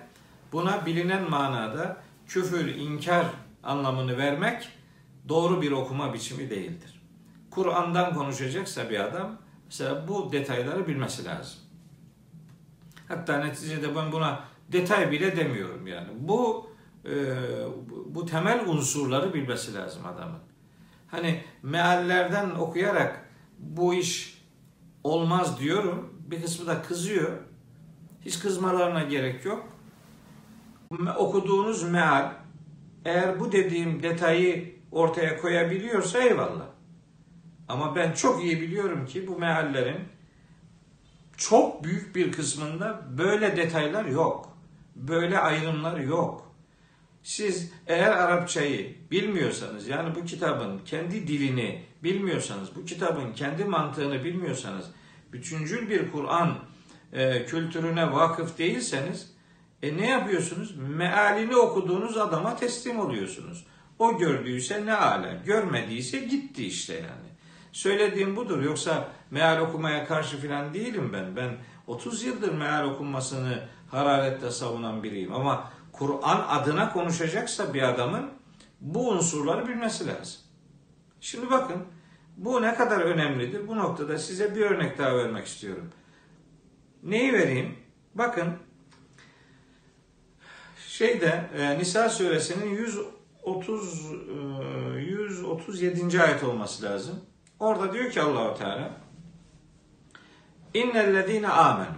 buna 0.51 0.85
bilinen 0.85 1.29
manada 1.29 1.97
küfür, 2.27 2.75
inkar 2.75 3.25
anlamını 3.63 4.17
vermek 4.17 4.69
doğru 5.29 5.61
bir 5.61 5.71
okuma 5.71 6.13
biçimi 6.13 6.49
değildir. 6.49 7.01
Kur'an'dan 7.51 8.13
konuşacaksa 8.13 8.89
bir 8.89 8.99
adam 8.99 9.37
mesela 9.65 10.07
bu 10.07 10.31
detayları 10.31 10.87
bilmesi 10.87 11.25
lazım. 11.25 11.59
Hatta 13.07 13.37
neticede 13.37 13.95
ben 13.95 14.11
buna 14.11 14.43
detay 14.71 15.11
bile 15.11 15.37
demiyorum 15.37 15.87
yani. 15.87 16.07
Bu 16.19 16.69
e, 17.05 17.15
bu 18.05 18.25
temel 18.25 18.67
unsurları 18.67 19.33
bilmesi 19.33 19.73
lazım 19.73 20.05
adamın. 20.05 20.39
Hani 21.07 21.43
meallerden 21.63 22.49
okuyarak 22.49 23.29
bu 23.59 23.93
iş 23.93 24.41
olmaz 25.03 25.59
diyorum. 25.59 26.13
Bir 26.27 26.41
kısmı 26.41 26.67
da 26.67 26.81
kızıyor. 26.81 27.31
Hiç 28.25 28.39
kızmalarına 28.39 29.03
gerek 29.03 29.45
yok. 29.45 29.67
Okuduğunuz 31.17 31.83
meal 31.83 32.31
eğer 33.07 33.39
bu 33.39 33.51
dediğim 33.51 34.03
detayı 34.03 34.75
ortaya 34.91 35.37
koyabiliyorsa 35.37 36.19
eyvallah. 36.19 36.65
Ama 37.67 37.95
ben 37.95 38.11
çok 38.11 38.43
iyi 38.43 38.61
biliyorum 38.61 39.05
ki 39.05 39.27
bu 39.27 39.39
meallerin 39.39 39.99
çok 41.37 41.83
büyük 41.83 42.15
bir 42.15 42.31
kısmında 42.31 43.01
böyle 43.17 43.57
detaylar 43.57 44.05
yok. 44.05 44.57
Böyle 44.95 45.39
ayrımlar 45.39 45.99
yok. 45.99 46.55
Siz 47.23 47.71
eğer 47.87 48.11
Arapçayı 48.11 48.95
bilmiyorsanız 49.11 49.87
yani 49.87 50.15
bu 50.15 50.25
kitabın 50.25 50.79
kendi 50.85 51.27
dilini 51.27 51.83
bilmiyorsanız, 52.03 52.75
bu 52.75 52.85
kitabın 52.85 53.33
kendi 53.33 53.65
mantığını 53.65 54.23
bilmiyorsanız, 54.23 54.91
bütüncül 55.33 55.89
bir 55.89 56.11
Kur'an 56.11 56.57
e, 57.13 57.45
kültürüne 57.45 58.11
vakıf 58.11 58.57
değilseniz 58.57 59.36
e 59.83 59.97
ne 59.97 60.07
yapıyorsunuz? 60.07 60.75
Mealini 60.77 61.55
okuduğunuz 61.55 62.17
adama 62.17 62.55
teslim 62.55 62.99
oluyorsunuz. 62.99 63.65
O 63.99 64.17
gördüyse 64.17 64.85
ne 64.85 64.93
ala, 64.93 65.33
görmediyse 65.45 66.19
gitti 66.19 66.67
işte 66.67 66.93
yani. 66.93 67.27
Söylediğim 67.71 68.35
budur. 68.35 68.61
Yoksa 68.61 69.09
meal 69.31 69.59
okumaya 69.59 70.05
karşı 70.05 70.37
filan 70.37 70.73
değilim 70.73 71.13
ben. 71.13 71.35
Ben 71.35 71.57
30 71.87 72.23
yıldır 72.23 72.53
meal 72.53 72.83
okunmasını 72.83 73.63
hararetle 73.91 74.51
savunan 74.51 75.03
biriyim. 75.03 75.33
Ama 75.33 75.71
Kur'an 75.91 76.45
adına 76.47 76.93
konuşacaksa 76.93 77.73
bir 77.73 77.81
adamın 77.81 78.29
bu 78.81 79.09
unsurları 79.09 79.67
bilmesi 79.67 80.07
lazım. 80.07 80.41
Şimdi 81.21 81.51
bakın 81.51 81.83
bu 82.37 82.61
ne 82.61 82.75
kadar 82.75 83.01
önemlidir. 83.01 83.67
Bu 83.67 83.77
noktada 83.77 84.17
size 84.17 84.55
bir 84.55 84.61
örnek 84.61 84.97
daha 84.97 85.17
vermek 85.17 85.45
istiyorum. 85.45 85.91
Neyi 87.03 87.33
vereyim? 87.33 87.75
Bakın 88.15 88.53
şeyde 90.97 91.49
e, 91.57 91.77
Nisa 91.77 92.09
suresinin 92.09 92.69
130 92.69 94.11
e, 94.95 94.99
137. 94.99 96.21
ayet 96.21 96.43
olması 96.43 96.85
lazım. 96.85 97.15
Orada 97.59 97.93
diyor 97.93 98.11
ki 98.11 98.21
Allahu 98.21 98.57
Teala 98.57 98.91
İnnellezine 100.73 101.47
amenu 101.47 101.97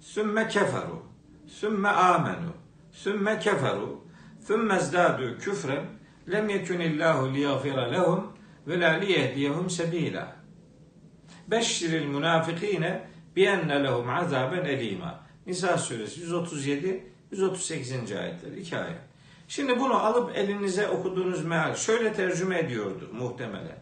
sümme 0.00 0.48
keferu 0.48 1.06
sümme 1.46 1.88
amenu, 1.88 2.52
sümme 2.92 3.38
keferu, 3.38 4.04
sümme 4.46 4.80
zdadu 4.80 5.38
küfren, 5.38 5.84
lem 6.30 6.48
yekunillahu 6.48 7.34
liyagfira 7.34 7.90
lehum 7.90 8.32
ve 8.66 8.80
la 8.80 8.90
liyehdiyehum 8.90 9.70
sebila. 9.70 10.36
Beşşiril 11.48 12.06
münafikine 12.06 13.08
bi 13.36 13.44
enne 13.44 13.84
lehum 13.84 14.10
azaben 14.10 14.64
elima. 14.64 15.26
Nisa 15.46 15.78
suresi 15.78 16.20
137 16.20 17.15
138. 17.30 18.12
ayetler. 18.12 18.52
iki 18.52 18.78
ayet. 18.78 18.98
Şimdi 19.48 19.80
bunu 19.80 19.94
alıp 19.94 20.36
elinize 20.36 20.88
okuduğunuz 20.88 21.44
meal 21.44 21.74
şöyle 21.74 22.12
tercüme 22.12 22.58
ediyordu 22.58 23.10
muhtemelen. 23.12 23.78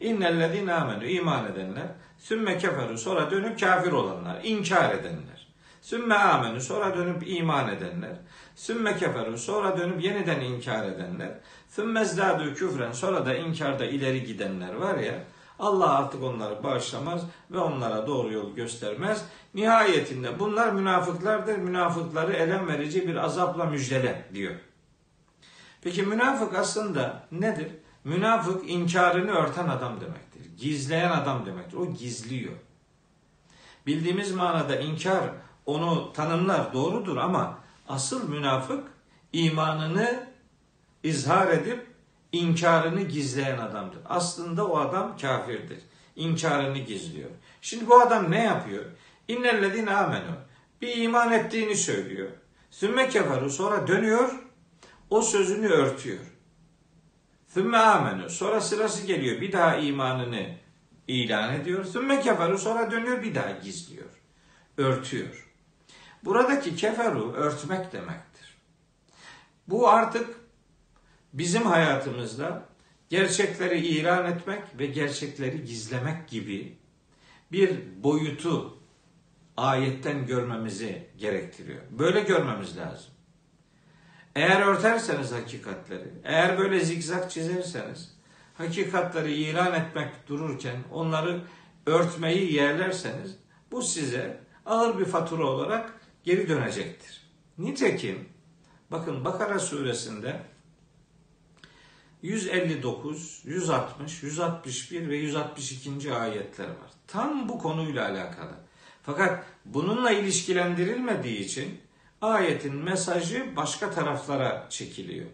İnnellezine 0.00 0.72
amenü 0.72 1.08
iman 1.08 1.52
edenler, 1.52 1.86
sümme 2.18 2.58
keferu 2.58 2.98
sonra 2.98 3.30
dönüp 3.30 3.60
kafir 3.60 3.92
olanlar, 3.92 4.40
inkar 4.44 4.94
edenler. 4.94 5.48
Sümme 5.82 6.14
amenü 6.14 6.60
sonra 6.60 6.96
dönüp 6.96 7.22
iman 7.26 7.68
edenler. 7.68 8.16
Sümme 8.56 8.96
keferu 8.96 9.38
sonra 9.38 9.78
dönüp 9.78 10.04
yeniden 10.04 10.40
inkar 10.40 10.84
edenler. 10.84 11.30
Sümme 11.68 12.04
zdadu 12.04 12.54
küfren 12.54 12.92
sonra 12.92 13.26
da 13.26 13.34
inkarda 13.34 13.84
ileri 13.84 14.24
gidenler 14.24 14.74
var 14.74 14.98
ya. 14.98 15.14
Allah 15.60 15.98
artık 15.98 16.22
onları 16.22 16.62
bağışlamaz 16.62 17.22
ve 17.50 17.58
onlara 17.58 18.06
doğru 18.06 18.32
yol 18.32 18.54
göstermez. 18.54 19.24
Nihayetinde 19.54 20.38
bunlar 20.38 20.72
münafıklardır. 20.72 21.56
Münafıkları 21.56 22.32
elem 22.32 22.68
verici 22.68 23.08
bir 23.08 23.16
azapla 23.16 23.64
müjdele 23.64 24.26
diyor. 24.34 24.54
Peki 25.82 26.02
münafık 26.02 26.54
aslında 26.54 27.22
nedir? 27.32 27.68
Münafık 28.04 28.70
inkarını 28.70 29.30
örten 29.30 29.68
adam 29.68 30.00
demektir. 30.00 30.56
Gizleyen 30.58 31.10
adam 31.10 31.46
demektir. 31.46 31.76
O 31.76 31.92
gizliyor. 31.92 32.52
Bildiğimiz 33.86 34.32
manada 34.32 34.76
inkar 34.76 35.30
onu 35.66 36.12
tanımlar 36.12 36.72
doğrudur 36.72 37.16
ama 37.16 37.58
asıl 37.88 38.28
münafık 38.28 38.88
imanını 39.32 40.26
izhar 41.02 41.46
edip 41.46 41.89
inkarını 42.32 43.02
gizleyen 43.02 43.58
adamdır. 43.58 44.00
Aslında 44.08 44.66
o 44.66 44.78
adam 44.78 45.16
kafirdir. 45.16 45.78
İnkarını 46.16 46.78
gizliyor. 46.78 47.30
Şimdi 47.60 47.88
bu 47.88 48.00
adam 48.00 48.30
ne 48.30 48.44
yapıyor? 48.44 48.84
İnnellezine 49.28 49.94
amenu. 49.94 50.36
Bir 50.82 50.96
iman 50.96 51.32
ettiğini 51.32 51.76
söylüyor. 51.76 52.30
Sümme 52.70 53.08
keferu 53.08 53.50
sonra 53.50 53.86
dönüyor. 53.86 54.30
O 55.10 55.22
sözünü 55.22 55.68
örtüyor. 55.68 56.20
Sümme 57.48 57.78
amenu. 57.78 58.30
Sonra 58.30 58.60
sırası 58.60 59.06
geliyor. 59.06 59.40
Bir 59.40 59.52
daha 59.52 59.76
imanını 59.76 60.46
ilan 61.08 61.54
ediyor. 61.54 61.84
Sümme 61.84 62.20
keferu. 62.20 62.58
Sonra 62.58 62.90
dönüyor 62.90 63.22
bir 63.22 63.34
daha 63.34 63.50
gizliyor. 63.50 64.08
Örtüyor. 64.76 65.48
Buradaki 66.24 66.76
keferu 66.76 67.32
örtmek 67.32 67.92
demektir. 67.92 68.58
Bu 69.68 69.88
artık 69.88 70.39
bizim 71.32 71.62
hayatımızda 71.62 72.68
gerçekleri 73.08 73.78
ilan 73.78 74.32
etmek 74.32 74.62
ve 74.78 74.86
gerçekleri 74.86 75.64
gizlemek 75.64 76.28
gibi 76.28 76.78
bir 77.52 77.80
boyutu 78.02 78.78
ayetten 79.56 80.26
görmemizi 80.26 81.08
gerektiriyor. 81.18 81.82
Böyle 81.90 82.20
görmemiz 82.20 82.76
lazım. 82.76 83.12
Eğer 84.36 84.60
örterseniz 84.60 85.32
hakikatleri, 85.32 86.08
eğer 86.24 86.58
böyle 86.58 86.80
zikzak 86.80 87.30
çizerseniz, 87.30 88.16
hakikatleri 88.54 89.32
ilan 89.32 89.74
etmek 89.74 90.28
dururken 90.28 90.76
onları 90.92 91.42
örtmeyi 91.86 92.54
yerlerseniz 92.54 93.36
bu 93.72 93.82
size 93.82 94.40
ağır 94.66 94.98
bir 94.98 95.04
fatura 95.04 95.46
olarak 95.46 96.00
geri 96.24 96.48
dönecektir. 96.48 97.30
Nitekim 97.58 98.28
bakın 98.90 99.24
Bakara 99.24 99.58
suresinde 99.58 100.40
159, 102.22 103.42
160, 103.44 104.22
161 104.22 105.08
ve 105.08 105.16
162. 105.16 106.14
ayetler 106.14 106.68
var. 106.68 106.90
Tam 107.06 107.48
bu 107.48 107.58
konuyla 107.58 108.08
alakalı. 108.08 108.52
Fakat 109.02 109.44
bununla 109.64 110.10
ilişkilendirilmediği 110.10 111.38
için 111.38 111.80
ayetin 112.20 112.74
mesajı 112.74 113.56
başka 113.56 113.90
taraflara 113.90 114.66
çekiliyor. 114.70 115.26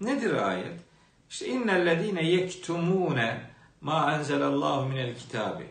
Nedir 0.00 0.32
ayet? 0.32 0.80
İşte 1.30 1.46
innellezine 1.46 2.26
yektumune 2.26 3.50
ma 3.80 4.14
enzelallahu 4.14 4.88
minel 4.88 5.16
kitabi 5.16 5.66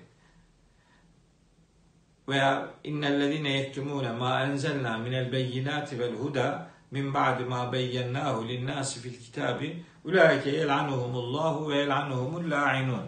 veya 2.30 2.70
innellezine 2.84 3.52
yektumune 3.52 4.12
ma 4.12 4.44
enzelna 4.44 4.98
minel 4.98 5.32
beyinati 5.32 6.00
vel 6.00 6.14
huda 6.14 6.70
min 6.92 7.14
ba'di 7.14 7.44
ma 7.46 7.74
beyyennahu 7.74 8.48
linnâsi 8.48 9.00
fil 9.00 9.20
kitabi 9.20 9.84
ulaike 10.06 10.50
yel'anuhumullahu 10.50 11.70
ve 11.70 11.78
yel'anuhumul 11.78 12.52
la'inun. 12.52 13.04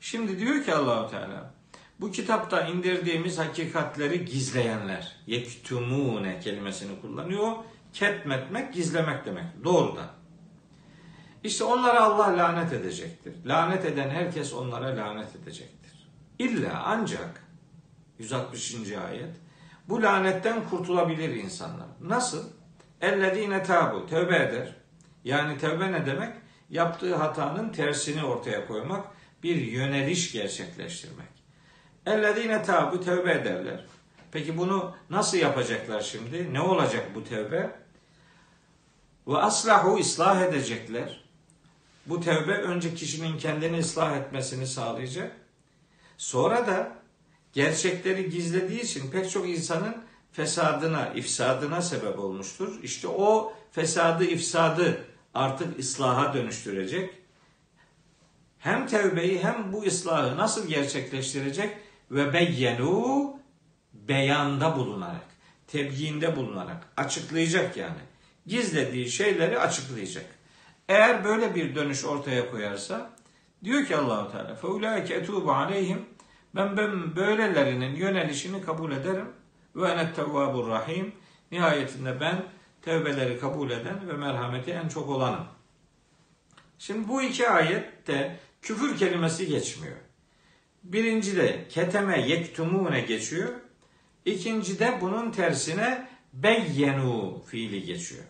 Şimdi 0.00 0.38
diyor 0.38 0.64
ki 0.64 0.74
Allahu 0.74 1.10
Teala 1.10 1.50
bu 2.00 2.10
kitapta 2.10 2.66
indirdiğimiz 2.66 3.38
hakikatleri 3.38 4.24
gizleyenler, 4.24 5.16
yektumune 5.26 6.40
kelimesini 6.40 7.00
kullanıyor. 7.00 7.52
Ketmetmek, 7.92 8.74
gizlemek 8.74 9.26
demek. 9.26 9.44
Doğrudan. 9.64 10.08
İşte 11.44 11.64
onlara 11.64 12.00
Allah 12.00 12.38
lanet 12.38 12.72
edecektir. 12.72 13.34
Lanet 13.46 13.84
eden 13.84 14.10
herkes 14.10 14.54
onlara 14.54 14.96
lanet 14.96 15.36
edecektir. 15.36 16.08
İlla 16.38 16.82
ancak 16.84 17.44
160. 18.18 18.74
ayet 18.92 19.36
bu 19.88 20.02
lanetten 20.02 20.68
kurtulabilir 20.68 21.34
insanlar. 21.34 21.86
Nasıl? 22.00 22.50
Ellezine 23.00 23.62
tabu 23.62 24.06
tövbe 24.06 24.36
eder. 24.36 24.77
Yani 25.28 25.58
tövbe 25.58 25.92
ne 25.92 26.06
demek? 26.06 26.34
Yaptığı 26.70 27.16
hatanın 27.16 27.68
tersini 27.68 28.24
ortaya 28.24 28.66
koymak, 28.66 29.06
bir 29.42 29.56
yöneliş 29.56 30.32
gerçekleştirmek. 30.32 31.28
Ellezine 32.06 32.62
tabu 32.62 33.04
tövbe 33.04 33.32
ederler. 33.32 33.84
Peki 34.32 34.58
bunu 34.58 34.94
nasıl 35.10 35.38
yapacaklar 35.38 36.00
şimdi? 36.00 36.54
Ne 36.54 36.60
olacak 36.60 37.06
bu 37.14 37.24
tövbe? 37.24 37.70
Ve 39.26 39.36
aslahu 39.36 39.98
ıslah 39.98 40.42
edecekler. 40.42 41.24
Bu 42.06 42.20
tövbe 42.20 42.52
önce 42.52 42.94
kişinin 42.94 43.38
kendini 43.38 43.78
ıslah 43.78 44.16
etmesini 44.16 44.66
sağlayacak. 44.66 45.32
Sonra 46.18 46.66
da 46.66 46.92
gerçekleri 47.52 48.30
gizlediği 48.30 48.80
için 48.80 49.10
pek 49.10 49.30
çok 49.30 49.48
insanın 49.48 49.96
fesadına, 50.32 51.08
ifsadına 51.08 51.82
sebep 51.82 52.18
olmuştur. 52.18 52.82
İşte 52.82 53.08
o 53.08 53.52
fesadı, 53.72 54.24
ifsadı 54.24 55.07
artık 55.34 55.78
ıslaha 55.78 56.34
dönüştürecek. 56.34 57.14
Hem 58.58 58.86
tevbeyi 58.86 59.44
hem 59.44 59.72
bu 59.72 59.82
ıslahı 59.82 60.36
nasıl 60.36 60.68
gerçekleştirecek? 60.68 61.76
Ve 62.10 62.32
beyyenu 62.32 63.36
beyanda 63.92 64.76
bulunarak, 64.76 65.26
tebyiinde 65.66 66.36
bulunarak 66.36 66.86
açıklayacak 66.96 67.76
yani. 67.76 68.00
Gizlediği 68.46 69.10
şeyleri 69.10 69.58
açıklayacak. 69.58 70.26
Eğer 70.88 71.24
böyle 71.24 71.54
bir 71.54 71.74
dönüş 71.74 72.04
ortaya 72.04 72.50
koyarsa 72.50 73.10
diyor 73.64 73.86
ki 73.86 73.96
Allahu 73.96 74.32
Teala 74.32 74.54
feulaike 74.54 75.14
etubu 75.14 75.52
aleyhim 75.52 76.04
ben, 76.54 76.76
ben 76.76 77.16
böylelerinin 77.16 77.96
yönelişini 77.96 78.62
kabul 78.62 78.92
ederim 78.92 79.28
ve 79.76 79.88
enet 79.88 80.16
tevvabur 80.16 80.68
rahim 80.68 81.12
nihayetinde 81.52 82.20
ben 82.20 82.42
tevbeleri 82.88 83.40
kabul 83.40 83.70
eden 83.70 84.08
ve 84.08 84.12
merhameti 84.12 84.70
en 84.70 84.88
çok 84.88 85.08
olanım. 85.08 85.44
Şimdi 86.78 87.08
bu 87.08 87.22
iki 87.22 87.48
ayette 87.48 88.40
küfür 88.62 88.98
kelimesi 88.98 89.46
geçmiyor. 89.46 89.96
Birinci 90.82 91.36
de 91.36 91.68
keteme 91.68 92.28
yektumune 92.28 93.00
geçiyor. 93.00 93.48
İkinci 94.24 94.78
de 94.78 94.98
bunun 95.00 95.30
tersine 95.30 96.08
beyyenu 96.32 97.42
fiili 97.46 97.82
geçiyor. 97.82 98.24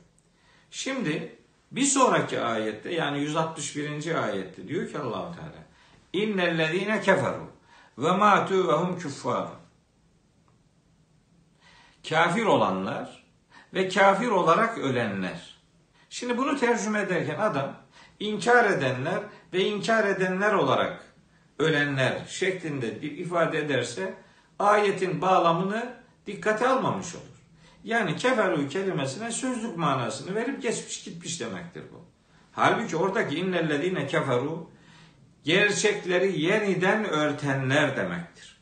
Şimdi 0.70 1.36
bir 1.72 1.84
sonraki 1.84 2.40
ayette 2.40 2.94
yani 2.94 3.20
161. 3.20 4.14
ayette 4.24 4.68
diyor 4.68 4.90
ki 4.90 4.98
Allahu 4.98 5.36
Teala 5.36 5.64
innellezine 6.12 7.00
keferu 7.00 7.50
ve 7.98 8.12
matu 8.12 8.68
ve 8.68 8.72
hum 8.72 9.00
kuffar. 9.00 9.48
Kafir 12.08 12.44
olanlar 12.44 13.27
ve 13.74 13.88
kafir 13.88 14.28
olarak 14.28 14.78
ölenler. 14.78 15.58
Şimdi 16.10 16.38
bunu 16.38 16.58
tercüme 16.58 17.00
ederken 17.00 17.38
adam 17.38 17.76
inkar 18.20 18.64
edenler 18.64 19.20
ve 19.52 19.64
inkar 19.64 20.04
edenler 20.04 20.52
olarak 20.52 21.04
ölenler 21.58 22.26
şeklinde 22.28 23.00
ifade 23.00 23.58
ederse 23.58 24.14
ayetin 24.58 25.20
bağlamını 25.20 25.94
dikkate 26.26 26.68
almamış 26.68 27.14
olur. 27.14 27.24
Yani 27.84 28.16
keferu 28.16 28.68
kelimesine 28.68 29.30
sözlük 29.30 29.76
manasını 29.76 30.34
verip 30.34 30.62
geçmiş 30.62 31.04
gitmiş 31.04 31.40
demektir 31.40 31.82
bu. 31.92 32.04
Halbuki 32.52 32.96
oradaki 32.96 33.38
innellezine 33.38 34.06
keferu 34.06 34.70
gerçekleri 35.44 36.40
yeniden 36.40 37.04
örtenler 37.04 37.96
demektir. 37.96 38.60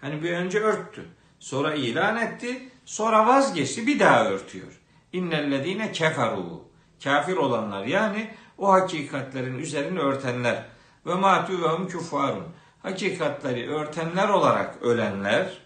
Hani 0.00 0.22
bir 0.22 0.32
önce 0.32 0.60
örttü, 0.60 1.04
sonra 1.38 1.74
ilan 1.74 2.16
etti, 2.16 2.68
Sonra 2.86 3.26
vazgeçti 3.26 3.86
bir 3.86 4.00
daha 4.00 4.24
örtüyor. 4.24 4.80
İnnellezine 5.12 5.92
keferu. 5.92 6.64
Kafir 7.04 7.36
olanlar 7.36 7.84
yani 7.84 8.30
o 8.58 8.72
hakikatlerin 8.72 9.58
üzerini 9.58 9.98
örtenler. 9.98 10.64
Ve 11.06 11.14
matu 11.14 11.62
ve 11.62 11.66
hum 11.66 11.88
küffarun. 11.88 12.46
Hakikatleri 12.82 13.70
örtenler 13.70 14.28
olarak 14.28 14.82
ölenler 14.82 15.58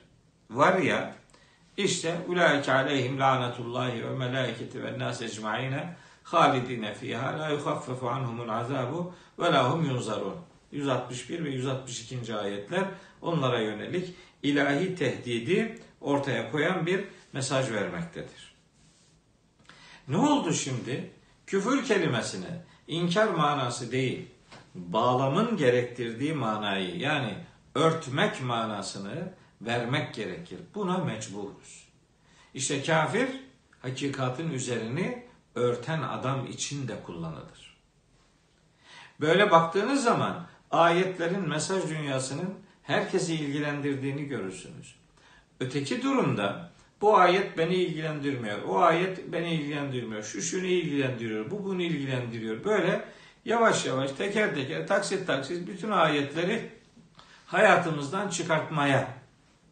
var 0.50 0.78
ya 0.78 1.14
işte 1.76 2.16
ulaike 2.28 2.72
aleyhim 2.72 3.20
lanetullahi 3.20 4.04
ve 4.04 4.11
melaiketi 4.11 4.85
ve 4.85 4.98
nas 4.98 5.22
ecmaine 5.22 5.96
halidine 6.22 6.94
fiha 6.94 7.38
la 7.38 7.48
yuhaffefu 7.48 8.09
anhumul 8.09 8.48
azabu 8.48 9.14
ve 9.38 9.52
lahum 9.52 9.85
yunzarun. 9.85 10.37
161 10.72 11.44
ve 11.44 11.50
162. 11.50 12.37
ayetler 12.37 12.85
onlara 13.22 13.61
yönelik 13.61 14.14
ilahi 14.42 14.94
tehdidi 14.94 15.78
ortaya 16.00 16.50
koyan 16.50 16.86
bir 16.86 17.04
mesaj 17.32 17.70
vermektedir. 17.70 18.54
Ne 20.08 20.16
oldu 20.16 20.52
şimdi? 20.52 21.10
Küfür 21.46 21.84
kelimesine 21.84 22.62
inkar 22.88 23.28
manası 23.28 23.92
değil, 23.92 24.28
bağlamın 24.74 25.56
gerektirdiği 25.56 26.32
manayı 26.32 26.98
yani 26.98 27.36
örtmek 27.74 28.42
manasını 28.42 29.32
vermek 29.60 30.14
gerekir. 30.14 30.58
Buna 30.74 30.98
mecburuz. 30.98 31.88
İşte 32.54 32.82
kafir 32.82 33.28
hakikatin 33.82 34.50
üzerini 34.50 35.26
örten 35.54 36.02
adam 36.02 36.46
için 36.46 36.88
de 36.88 37.02
kullanılır. 37.02 37.76
Böyle 39.20 39.50
baktığınız 39.50 40.04
zaman 40.04 40.46
ayetlerin 40.70 41.48
mesaj 41.48 41.88
dünyasının 41.88 42.54
herkesi 42.82 43.34
ilgilendirdiğini 43.34 44.24
görürsünüz. 44.24 44.99
Öteki 45.61 46.03
durumda 46.03 46.70
bu 47.01 47.16
ayet 47.16 47.59
beni 47.59 47.75
ilgilendirmiyor, 47.75 48.62
o 48.62 48.79
ayet 48.81 49.33
beni 49.33 49.55
ilgilendirmiyor, 49.55 50.23
şu 50.23 50.42
şunu 50.42 50.66
ilgilendiriyor, 50.66 51.51
bu 51.51 51.64
bunu 51.64 51.83
ilgilendiriyor. 51.83 52.64
Böyle 52.64 53.05
yavaş 53.44 53.87
yavaş 53.87 54.12
teker 54.12 54.55
teker 54.55 54.87
taksit 54.87 55.27
taksit 55.27 55.68
bütün 55.68 55.90
ayetleri 55.90 56.70
hayatımızdan 57.46 58.29
çıkartmaya 58.29 59.14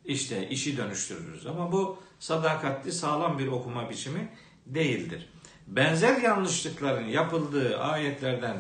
işte 0.05 0.48
işi 0.48 0.77
dönüştürürüz. 0.77 1.46
Ama 1.46 1.72
bu 1.72 1.98
sadakatli 2.18 2.92
sağlam 2.92 3.38
bir 3.38 3.46
okuma 3.46 3.90
biçimi 3.90 4.29
değildir. 4.66 5.29
Benzer 5.66 6.20
yanlışlıkların 6.20 7.07
yapıldığı 7.07 7.79
ayetlerden 7.79 8.57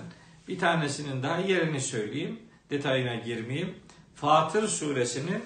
bir 0.48 0.58
tanesinin 0.58 1.22
daha 1.22 1.38
yerini 1.38 1.80
söyleyeyim. 1.80 2.38
Detayına 2.70 3.14
girmeyeyim. 3.14 3.74
Fatır 4.14 4.68
suresinin 4.68 5.42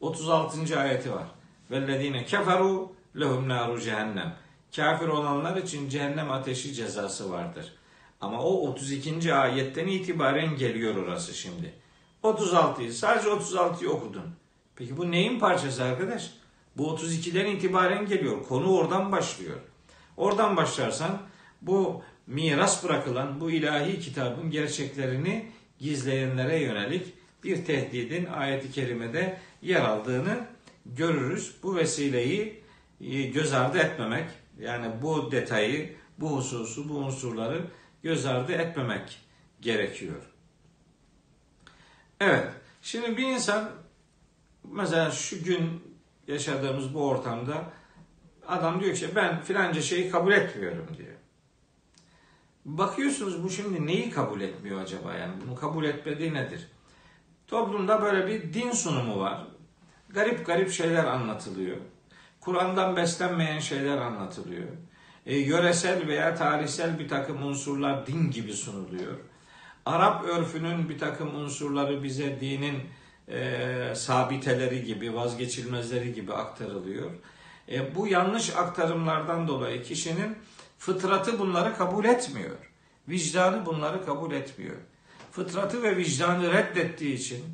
36. 0.00 0.80
ayeti 0.80 1.12
var. 1.12 1.26
Vellezine 1.70 2.24
keferu 2.24 2.92
lehum 3.20 3.48
naru 3.48 3.80
cehennem. 3.80 4.36
Kafir 4.76 5.08
olanlar 5.08 5.56
için 5.56 5.88
cehennem 5.88 6.30
ateşi 6.30 6.74
cezası 6.74 7.32
vardır. 7.32 7.72
Ama 8.20 8.42
o 8.42 8.68
32. 8.68 9.34
ayetten 9.34 9.86
itibaren 9.86 10.56
geliyor 10.56 10.96
orası 10.96 11.34
şimdi. 11.34 11.74
36'yı 12.22 12.92
sadece 12.92 13.28
36'yı 13.28 13.90
okudun. 13.90 14.34
Peki 14.76 14.96
bu 14.96 15.10
neyin 15.10 15.38
parçası 15.38 15.84
arkadaş? 15.84 16.30
Bu 16.76 16.96
32'den 16.96 17.46
itibaren 17.46 18.06
geliyor. 18.06 18.44
Konu 18.48 18.76
oradan 18.76 19.12
başlıyor. 19.12 19.56
Oradan 20.16 20.56
başlarsan 20.56 21.18
bu 21.62 22.02
miras 22.26 22.84
bırakılan 22.84 23.40
bu 23.40 23.50
ilahi 23.50 24.00
kitabın 24.00 24.50
gerçeklerini 24.50 25.50
gizleyenlere 25.78 26.60
yönelik 26.60 27.06
bir 27.44 27.64
tehdidin 27.64 28.26
ayeti 28.26 28.72
kerimede 28.72 29.38
yer 29.62 29.80
aldığını 29.80 30.46
görürüz. 30.86 31.56
Bu 31.62 31.76
vesileyi 31.76 32.64
e, 33.00 33.22
göz 33.22 33.52
ardı 33.52 33.78
etmemek, 33.78 34.30
yani 34.58 35.02
bu 35.02 35.32
detayı, 35.32 35.96
bu 36.18 36.36
hususu, 36.36 36.88
bu 36.88 36.94
unsurları 36.94 37.64
göz 38.02 38.26
ardı 38.26 38.52
etmemek 38.52 39.20
gerekiyor. 39.60 40.22
Evet, 42.20 42.46
şimdi 42.82 43.16
bir 43.16 43.26
insan 43.26 43.70
mesela 44.64 45.10
şu 45.10 45.44
gün 45.44 45.82
yaşadığımız 46.28 46.94
bu 46.94 47.08
ortamda 47.08 47.72
adam 48.46 48.80
diyor 48.80 48.94
ki 48.94 49.08
ben 49.14 49.42
filanca 49.42 49.82
şeyi 49.82 50.10
kabul 50.10 50.32
etmiyorum 50.32 50.86
diyor. 50.98 51.14
Bakıyorsunuz 52.64 53.42
bu 53.42 53.50
şimdi 53.50 53.86
neyi 53.86 54.10
kabul 54.10 54.40
etmiyor 54.40 54.80
acaba 54.80 55.14
yani 55.14 55.32
bunu 55.46 55.54
kabul 55.54 55.84
etmediği 55.84 56.34
nedir? 56.34 56.68
Toplumda 57.48 58.02
böyle 58.02 58.26
bir 58.26 58.54
din 58.54 58.70
sunumu 58.72 59.20
var. 59.20 59.46
Garip 60.08 60.46
garip 60.46 60.70
şeyler 60.70 61.04
anlatılıyor. 61.04 61.76
Kur'an'dan 62.40 62.96
beslenmeyen 62.96 63.58
şeyler 63.58 63.96
anlatılıyor. 63.96 64.68
E, 65.26 65.36
yöresel 65.38 66.06
veya 66.06 66.34
tarihsel 66.34 66.98
bir 66.98 67.08
takım 67.08 67.42
unsurlar 67.42 68.06
din 68.06 68.30
gibi 68.30 68.52
sunuluyor. 68.52 69.12
Arap 69.86 70.24
örfünün 70.24 70.88
bir 70.88 70.98
takım 70.98 71.34
unsurları 71.34 72.02
bize 72.02 72.40
dinin 72.40 72.80
e, 73.28 73.92
sabiteleri 73.94 74.84
gibi, 74.84 75.14
vazgeçilmezleri 75.14 76.14
gibi 76.14 76.32
aktarılıyor. 76.32 77.10
E, 77.68 77.94
bu 77.94 78.06
yanlış 78.06 78.56
aktarımlardan 78.56 79.48
dolayı 79.48 79.82
kişinin 79.82 80.38
fıtratı 80.78 81.38
bunları 81.38 81.76
kabul 81.76 82.04
etmiyor. 82.04 82.56
Vicdanı 83.08 83.66
bunları 83.66 84.04
kabul 84.04 84.32
etmiyor. 84.32 84.76
Fıtratı 85.30 85.82
ve 85.82 85.96
vicdanı 85.96 86.52
reddettiği 86.52 87.14
için 87.14 87.44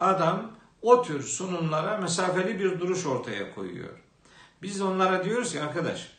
adam 0.00 0.52
o 0.82 1.02
tür 1.02 1.22
sunumlara 1.22 1.96
mesafeli 1.96 2.58
bir 2.58 2.80
duruş 2.80 3.06
ortaya 3.06 3.54
koyuyor. 3.54 3.98
Biz 4.62 4.80
onlara 4.80 5.24
diyoruz 5.24 5.52
ki 5.52 5.62
arkadaş 5.62 6.10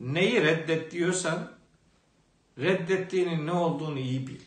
neyi 0.00 0.42
reddet 0.42 0.92
diyorsan 0.92 1.52
reddettiğinin 2.58 3.46
ne 3.46 3.52
olduğunu 3.52 3.98
iyi 3.98 4.26
bil. 4.26 4.40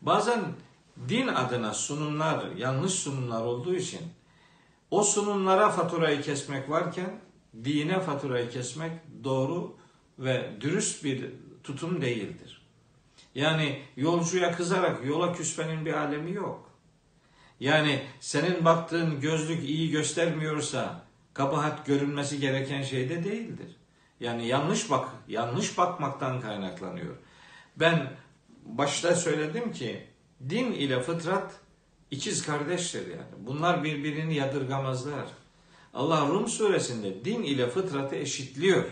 Bazen 0.00 0.40
din 1.08 1.28
adına 1.28 1.74
sunumlar, 1.74 2.50
yanlış 2.56 2.92
sunumlar 2.92 3.42
olduğu 3.42 3.74
için 3.74 4.00
o 4.90 5.02
sunumlara 5.02 5.70
faturayı 5.70 6.22
kesmek 6.22 6.70
varken 6.70 7.20
dine 7.64 8.00
faturayı 8.00 8.50
kesmek 8.50 8.92
doğru 9.24 9.76
ve 10.18 10.50
dürüst 10.60 11.04
bir 11.04 11.30
tutum 11.64 12.02
değildir. 12.02 12.53
Yani 13.34 13.82
yolcuya 13.96 14.52
kızarak 14.52 15.06
yola 15.06 15.32
küsmenin 15.32 15.86
bir 15.86 15.92
alemi 15.92 16.32
yok. 16.32 16.70
Yani 17.60 18.02
senin 18.20 18.64
baktığın 18.64 19.20
gözlük 19.20 19.68
iyi 19.68 19.90
göstermiyorsa 19.90 21.04
kabahat 21.34 21.86
görünmesi 21.86 22.40
gereken 22.40 22.82
şey 22.82 23.08
de 23.08 23.24
değildir. 23.24 23.76
Yani 24.20 24.46
yanlış 24.46 24.90
bak, 24.90 25.08
yanlış 25.28 25.78
bakmaktan 25.78 26.40
kaynaklanıyor. 26.40 27.16
Ben 27.76 28.12
başta 28.64 29.14
söyledim 29.14 29.72
ki 29.72 30.06
din 30.48 30.72
ile 30.72 31.02
fıtrat 31.02 31.60
ikiz 32.10 32.46
kardeştir 32.46 33.06
yani. 33.06 33.46
Bunlar 33.46 33.84
birbirini 33.84 34.34
yadırgamazlar. 34.34 35.26
Allah 35.94 36.28
Rum 36.28 36.48
suresinde 36.48 37.24
din 37.24 37.42
ile 37.42 37.68
fıtratı 37.68 38.16
eşitliyor. 38.16 38.84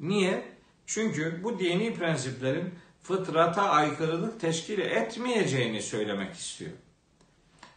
Niye? 0.00 0.52
Çünkü 0.86 1.40
bu 1.44 1.58
dini 1.58 1.94
prensiplerin 1.94 2.74
fıtrata 3.02 3.62
aykırılık 3.62 4.40
teşkil 4.40 4.78
etmeyeceğini 4.78 5.82
söylemek 5.82 6.34
istiyor. 6.34 6.72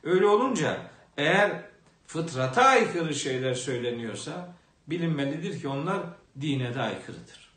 Öyle 0.04 0.26
olunca 0.26 0.78
eğer 1.18 1.62
fıtrata 2.08 2.62
aykırı 2.62 3.16
şeyler 3.16 3.54
söyleniyorsa 3.54 4.56
bilinmelidir 4.88 5.62
ki 5.62 5.68
onlar 5.68 6.02
dine 6.42 6.76
de 6.76 6.82
aykırıdır. 6.82 7.50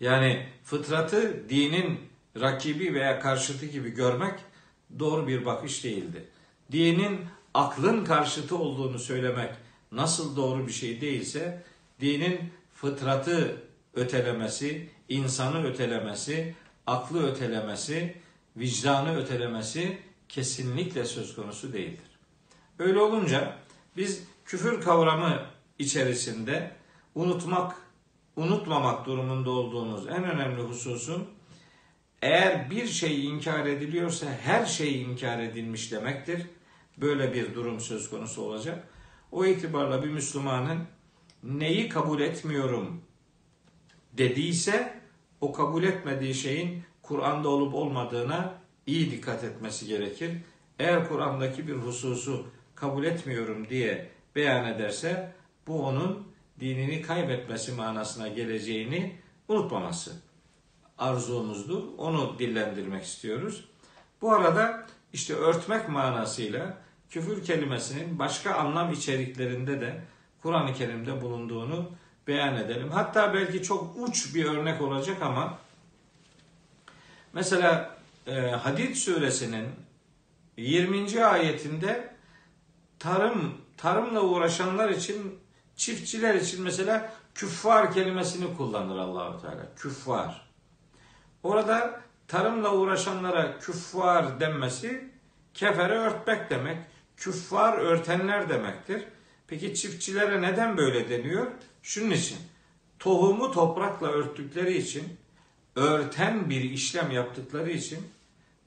Yani 0.00 0.46
fıtratı 0.64 1.48
dinin 1.48 2.00
rakibi 2.40 2.94
veya 2.94 3.20
karşıtı 3.20 3.66
gibi 3.66 3.90
görmek 3.90 4.34
doğru 4.98 5.28
bir 5.28 5.44
bakış 5.44 5.84
değildi. 5.84 6.24
Dinin 6.72 7.20
aklın 7.54 8.04
karşıtı 8.04 8.58
olduğunu 8.58 8.98
söylemek 8.98 9.50
nasıl 9.92 10.36
doğru 10.36 10.66
bir 10.66 10.72
şey 10.72 11.00
değilse 11.00 11.64
dinin 12.00 12.40
fıtratı 12.74 13.62
ötelemesi, 13.94 14.88
insanı 15.08 15.66
ötelemesi, 15.66 16.54
aklı 16.86 17.30
ötelemesi, 17.30 18.16
vicdanı 18.56 19.16
ötelemesi 19.16 19.98
kesinlikle 20.28 21.04
söz 21.04 21.34
konusu 21.36 21.72
değildir. 21.72 22.18
Öyle 22.78 23.00
olunca 23.00 23.56
biz 23.96 24.24
küfür 24.44 24.80
kavramı 24.80 25.46
içerisinde 25.78 26.76
unutmak, 27.14 27.76
unutmamak 28.36 29.06
durumunda 29.06 29.50
olduğumuz 29.50 30.06
en 30.06 30.24
önemli 30.24 30.62
hususun 30.62 31.28
eğer 32.22 32.70
bir 32.70 32.86
şey 32.86 33.26
inkar 33.26 33.66
ediliyorsa 33.66 34.26
her 34.42 34.66
şey 34.66 35.02
inkar 35.02 35.38
edilmiş 35.38 35.92
demektir. 35.92 36.42
Böyle 36.96 37.34
bir 37.34 37.54
durum 37.54 37.80
söz 37.80 38.10
konusu 38.10 38.42
olacak. 38.42 38.88
O 39.32 39.44
itibarla 39.44 40.02
bir 40.02 40.08
Müslümanın 40.08 40.78
neyi 41.42 41.88
kabul 41.88 42.20
etmiyorum 42.20 43.02
dediyse 44.18 45.00
o 45.40 45.52
kabul 45.52 45.82
etmediği 45.82 46.34
şeyin 46.34 46.82
Kur'an'da 47.02 47.48
olup 47.48 47.74
olmadığına 47.74 48.54
iyi 48.86 49.10
dikkat 49.10 49.44
etmesi 49.44 49.86
gerekir. 49.86 50.32
Eğer 50.78 51.08
Kur'an'daki 51.08 51.68
bir 51.68 51.74
hususu 51.74 52.46
kabul 52.74 53.04
etmiyorum 53.04 53.68
diye 53.68 54.10
beyan 54.36 54.64
ederse 54.64 55.32
bu 55.66 55.82
onun 55.82 56.28
dinini 56.60 57.02
kaybetmesi 57.02 57.72
manasına 57.72 58.28
geleceğini 58.28 59.16
unutmaması 59.48 60.12
arzumuzdur. 60.98 61.82
Onu 61.98 62.38
dillendirmek 62.38 63.04
istiyoruz. 63.04 63.64
Bu 64.22 64.32
arada 64.32 64.86
işte 65.12 65.34
örtmek 65.34 65.88
manasıyla 65.88 66.78
küfür 67.10 67.44
kelimesinin 67.44 68.18
başka 68.18 68.54
anlam 68.54 68.92
içeriklerinde 68.92 69.80
de 69.80 70.02
Kur'an-ı 70.42 70.74
Kerim'de 70.74 71.22
bulunduğunu 71.22 71.90
beyan 72.26 72.56
edelim. 72.56 72.90
Hatta 72.90 73.34
belki 73.34 73.62
çok 73.62 73.96
uç 73.96 74.34
bir 74.34 74.44
örnek 74.44 74.82
olacak 74.82 75.22
ama 75.22 75.58
mesela 77.32 77.96
e, 78.26 78.40
Hadid 78.40 78.94
suresinin 78.94 79.68
20. 80.56 81.24
ayetinde 81.24 82.14
tarım 82.98 83.54
tarımla 83.76 84.20
uğraşanlar 84.20 84.88
için 84.88 85.38
çiftçiler 85.76 86.34
için 86.34 86.62
mesela 86.62 87.12
küffar 87.34 87.92
kelimesini 87.92 88.56
kullanır 88.56 88.96
Allahu 88.98 89.42
Teala. 89.42 89.74
Küffar. 89.76 90.48
Orada 91.42 92.00
tarımla 92.28 92.74
uğraşanlara 92.74 93.58
küffar 93.58 94.40
denmesi 94.40 95.10
kefere 95.54 95.98
örtmek 95.98 96.50
demek. 96.50 96.78
Küffar 97.16 97.78
örtenler 97.78 98.48
demektir. 98.48 99.04
Peki 99.46 99.74
çiftçilere 99.74 100.42
neden 100.42 100.76
böyle 100.76 101.08
deniyor? 101.08 101.46
Şunun 101.84 102.10
için. 102.10 102.38
Tohumu 102.98 103.52
toprakla 103.52 104.08
örttükleri 104.08 104.76
için, 104.76 105.04
örten 105.76 106.50
bir 106.50 106.60
işlem 106.60 107.10
yaptıkları 107.10 107.70
için 107.70 107.98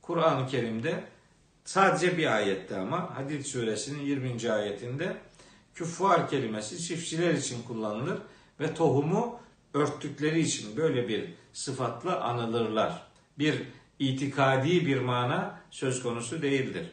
Kur'an-ı 0.01 0.47
Kerim'de 0.47 1.03
sadece 1.65 2.17
bir 2.17 2.36
ayette 2.36 2.77
ama 2.77 3.17
Hadid 3.17 3.43
suresinin 3.43 4.06
20. 4.06 4.51
ayetinde 4.51 5.17
küffar 5.75 6.30
kelimesi 6.30 6.84
çiftçiler 6.84 7.34
için 7.34 7.63
kullanılır 7.63 8.17
ve 8.60 8.73
tohumu 8.73 9.39
örttükleri 9.73 10.39
için 10.39 10.77
böyle 10.77 11.08
bir 11.08 11.25
sıfatla 11.53 12.21
anılırlar. 12.21 13.08
Bir 13.39 13.63
itikadi 13.99 14.86
bir 14.86 14.99
mana 14.99 15.60
söz 15.71 16.03
konusu 16.03 16.41
değildir. 16.41 16.91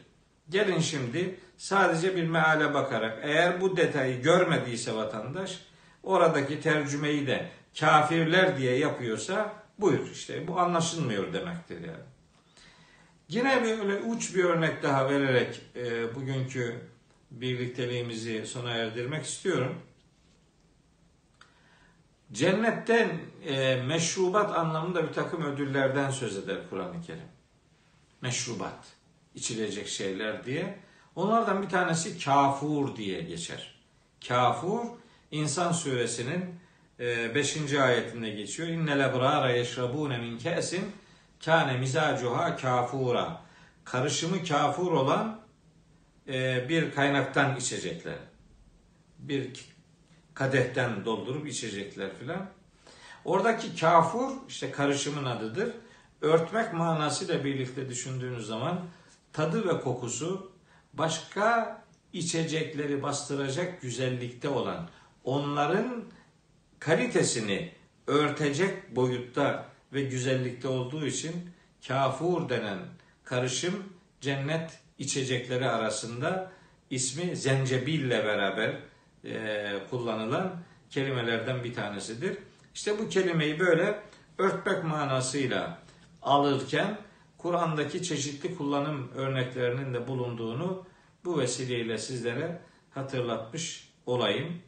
Gelin 0.49 0.79
şimdi 0.79 1.39
sadece 1.57 2.15
bir 2.15 2.23
meale 2.23 2.73
bakarak 2.73 3.19
eğer 3.23 3.61
bu 3.61 3.77
detayı 3.77 4.21
görmediyse 4.21 4.95
vatandaş 4.95 5.59
oradaki 6.05 6.61
tercümeyi 6.61 7.27
de 7.27 7.49
kafirler 7.79 8.57
diye 8.57 8.77
yapıyorsa 8.77 9.53
buyur 9.79 10.11
işte 10.11 10.47
bu 10.47 10.59
anlaşılmıyor 10.59 11.33
demektir 11.33 11.81
yani. 11.81 12.03
Yine 13.29 13.63
böyle 13.63 13.95
uç 13.95 14.35
bir 14.35 14.43
örnek 14.43 14.83
daha 14.83 15.09
vererek 15.09 15.61
e, 15.75 16.15
bugünkü 16.15 16.81
birlikteliğimizi 17.31 18.47
sona 18.47 18.71
erdirmek 18.71 19.25
istiyorum. 19.25 19.75
Cennetten 22.31 23.19
e, 23.45 23.75
meşrubat 23.75 24.57
anlamında 24.57 25.07
bir 25.07 25.13
takım 25.13 25.43
ödüllerden 25.43 26.11
söz 26.11 26.37
eder 26.37 26.57
Kur'an-ı 26.69 27.01
Kerim. 27.01 27.27
Meşrubat, 28.21 28.93
içilecek 29.35 29.87
şeyler 29.87 30.45
diye. 30.45 30.79
Onlardan 31.15 31.63
bir 31.63 31.69
tanesi 31.69 32.25
kafur 32.25 32.95
diye 32.95 33.21
geçer. 33.21 33.75
Kafur, 34.27 34.85
İnsan 35.31 35.71
suresinin 35.71 36.59
5. 36.99 37.57
E, 37.73 37.81
ayetinde 37.81 38.29
geçiyor. 38.29 38.69
İnnel 38.69 38.99
ebrara 38.99 39.49
yeşrabune 39.51 40.17
min 40.17 40.37
kesin 40.37 40.91
kâne 41.45 41.77
mizacuha 41.77 42.55
kafura. 42.55 43.41
Karışımı 43.83 44.43
kafur 44.43 44.91
olan 44.91 45.41
e, 46.27 46.69
bir 46.69 46.91
kaynaktan 46.91 47.55
içecekler. 47.55 48.15
Bir 49.19 49.51
kadehten 50.33 51.05
doldurup 51.05 51.47
içecekler 51.47 52.15
filan. 52.19 52.49
Oradaki 53.25 53.79
kafur 53.79 54.31
işte 54.47 54.71
karışımın 54.71 55.25
adıdır. 55.25 55.71
Örtmek 56.21 56.73
manasıyla 56.73 57.43
birlikte 57.43 57.89
düşündüğünüz 57.89 58.47
zaman 58.47 58.81
tadı 59.33 59.67
ve 59.67 59.81
kokusu 59.81 60.51
başka 60.93 61.77
içecekleri 62.13 63.03
bastıracak 63.03 63.81
güzellikte 63.81 64.49
olan 64.49 64.89
onların 65.25 66.03
kalitesini 66.79 67.71
örtecek 68.07 68.95
boyutta 68.95 69.65
ve 69.93 70.01
güzellikte 70.01 70.67
olduğu 70.67 71.05
için 71.05 71.33
kafur 71.87 72.49
denen 72.49 72.79
karışım 73.23 73.83
cennet 74.21 74.79
içecekleri 74.97 75.69
arasında 75.69 76.51
ismi 76.89 77.35
zencebille 77.35 78.25
beraber 78.25 78.75
e, 79.25 79.73
kullanılan 79.89 80.55
kelimelerden 80.89 81.63
bir 81.63 81.73
tanesidir. 81.73 82.37
İşte 82.75 82.99
bu 82.99 83.09
kelimeyi 83.09 83.59
böyle 83.59 83.99
örtmek 84.37 84.83
manasıyla 84.83 85.77
alırken 86.21 86.97
Kur'an'daki 87.37 88.03
çeşitli 88.03 88.55
kullanım 88.55 89.11
örneklerinin 89.15 89.93
de 89.93 90.07
bulunduğunu 90.07 90.85
bu 91.25 91.39
vesileyle 91.39 91.97
sizlere 91.97 92.61
hatırlatmış 92.91 93.93
olayım. 94.05 94.61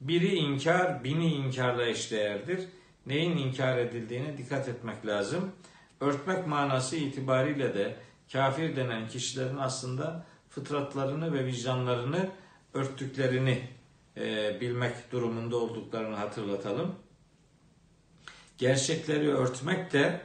Biri 0.00 0.34
inkar, 0.34 1.04
bini 1.04 1.34
inkarla 1.34 1.86
eşdeğerdir. 1.86 2.68
Neyin 3.06 3.36
inkar 3.36 3.78
edildiğine 3.78 4.38
dikkat 4.38 4.68
etmek 4.68 5.06
lazım. 5.06 5.52
Örtmek 6.00 6.46
manası 6.46 6.96
itibariyle 6.96 7.74
de 7.74 7.96
kafir 8.32 8.76
denen 8.76 9.08
kişilerin 9.08 9.56
aslında 9.56 10.26
fıtratlarını 10.48 11.32
ve 11.32 11.46
vicdanlarını 11.46 12.30
örttüklerini 12.74 13.68
e, 14.16 14.56
bilmek 14.60 15.12
durumunda 15.12 15.56
olduklarını 15.56 16.16
hatırlatalım. 16.16 16.94
Gerçekleri 18.58 19.28
örtmek 19.28 19.92
de 19.92 20.20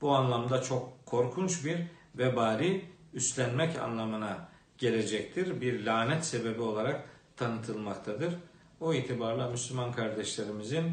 bu 0.00 0.14
anlamda 0.14 0.62
çok 0.62 1.06
korkunç 1.06 1.64
bir 1.64 1.78
vebali 2.14 2.84
üstlenmek 3.14 3.78
anlamına 3.78 4.48
gelecektir. 4.78 5.60
Bir 5.60 5.86
lanet 5.86 6.24
sebebi 6.24 6.62
olarak 6.62 7.04
tanıtılmaktadır. 7.36 8.34
O 8.80 8.94
itibarla 8.94 9.48
Müslüman 9.50 9.92
kardeşlerimizin 9.92 10.92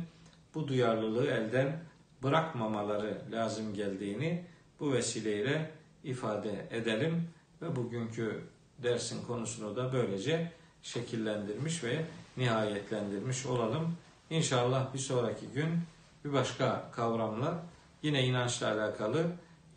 bu 0.55 0.67
duyarlılığı 0.67 1.27
elden 1.27 1.79
bırakmamaları 2.23 3.21
lazım 3.31 3.73
geldiğini 3.73 4.43
bu 4.79 4.93
vesileyle 4.93 5.71
ifade 6.03 6.67
edelim 6.71 7.29
ve 7.61 7.75
bugünkü 7.75 8.43
dersin 8.83 9.25
konusunu 9.27 9.75
da 9.75 9.93
böylece 9.93 10.51
şekillendirmiş 10.83 11.83
ve 11.83 12.05
nihayetlendirmiş 12.37 13.45
olalım. 13.45 13.95
İnşallah 14.29 14.93
bir 14.93 14.99
sonraki 14.99 15.47
gün 15.47 15.79
bir 16.25 16.33
başka 16.33 16.91
kavramla 16.91 17.63
yine 18.03 18.23
inançla 18.23 18.73
alakalı 18.73 19.25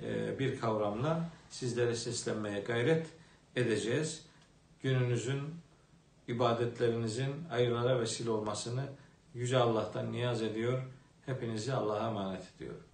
e, 0.03 0.39
bir 0.39 0.61
kavramla 0.61 1.31
sizlere 1.51 1.95
seslenmeye 1.95 2.61
gayret 2.61 3.07
edeceğiz. 3.57 4.25
Gününüzün, 4.83 5.43
ibadetlerinizin 6.31 7.45
hayırlara 7.49 8.01
vesile 8.01 8.31
olmasını 8.31 8.83
Yüce 9.35 9.59
Allah'tan 9.59 10.13
niyaz 10.13 10.43
ediyor. 10.43 10.83
Hepinizi 11.27 11.75
Allah'a 11.75 12.09
emanet 12.09 12.43
ediyorum. 12.57 12.90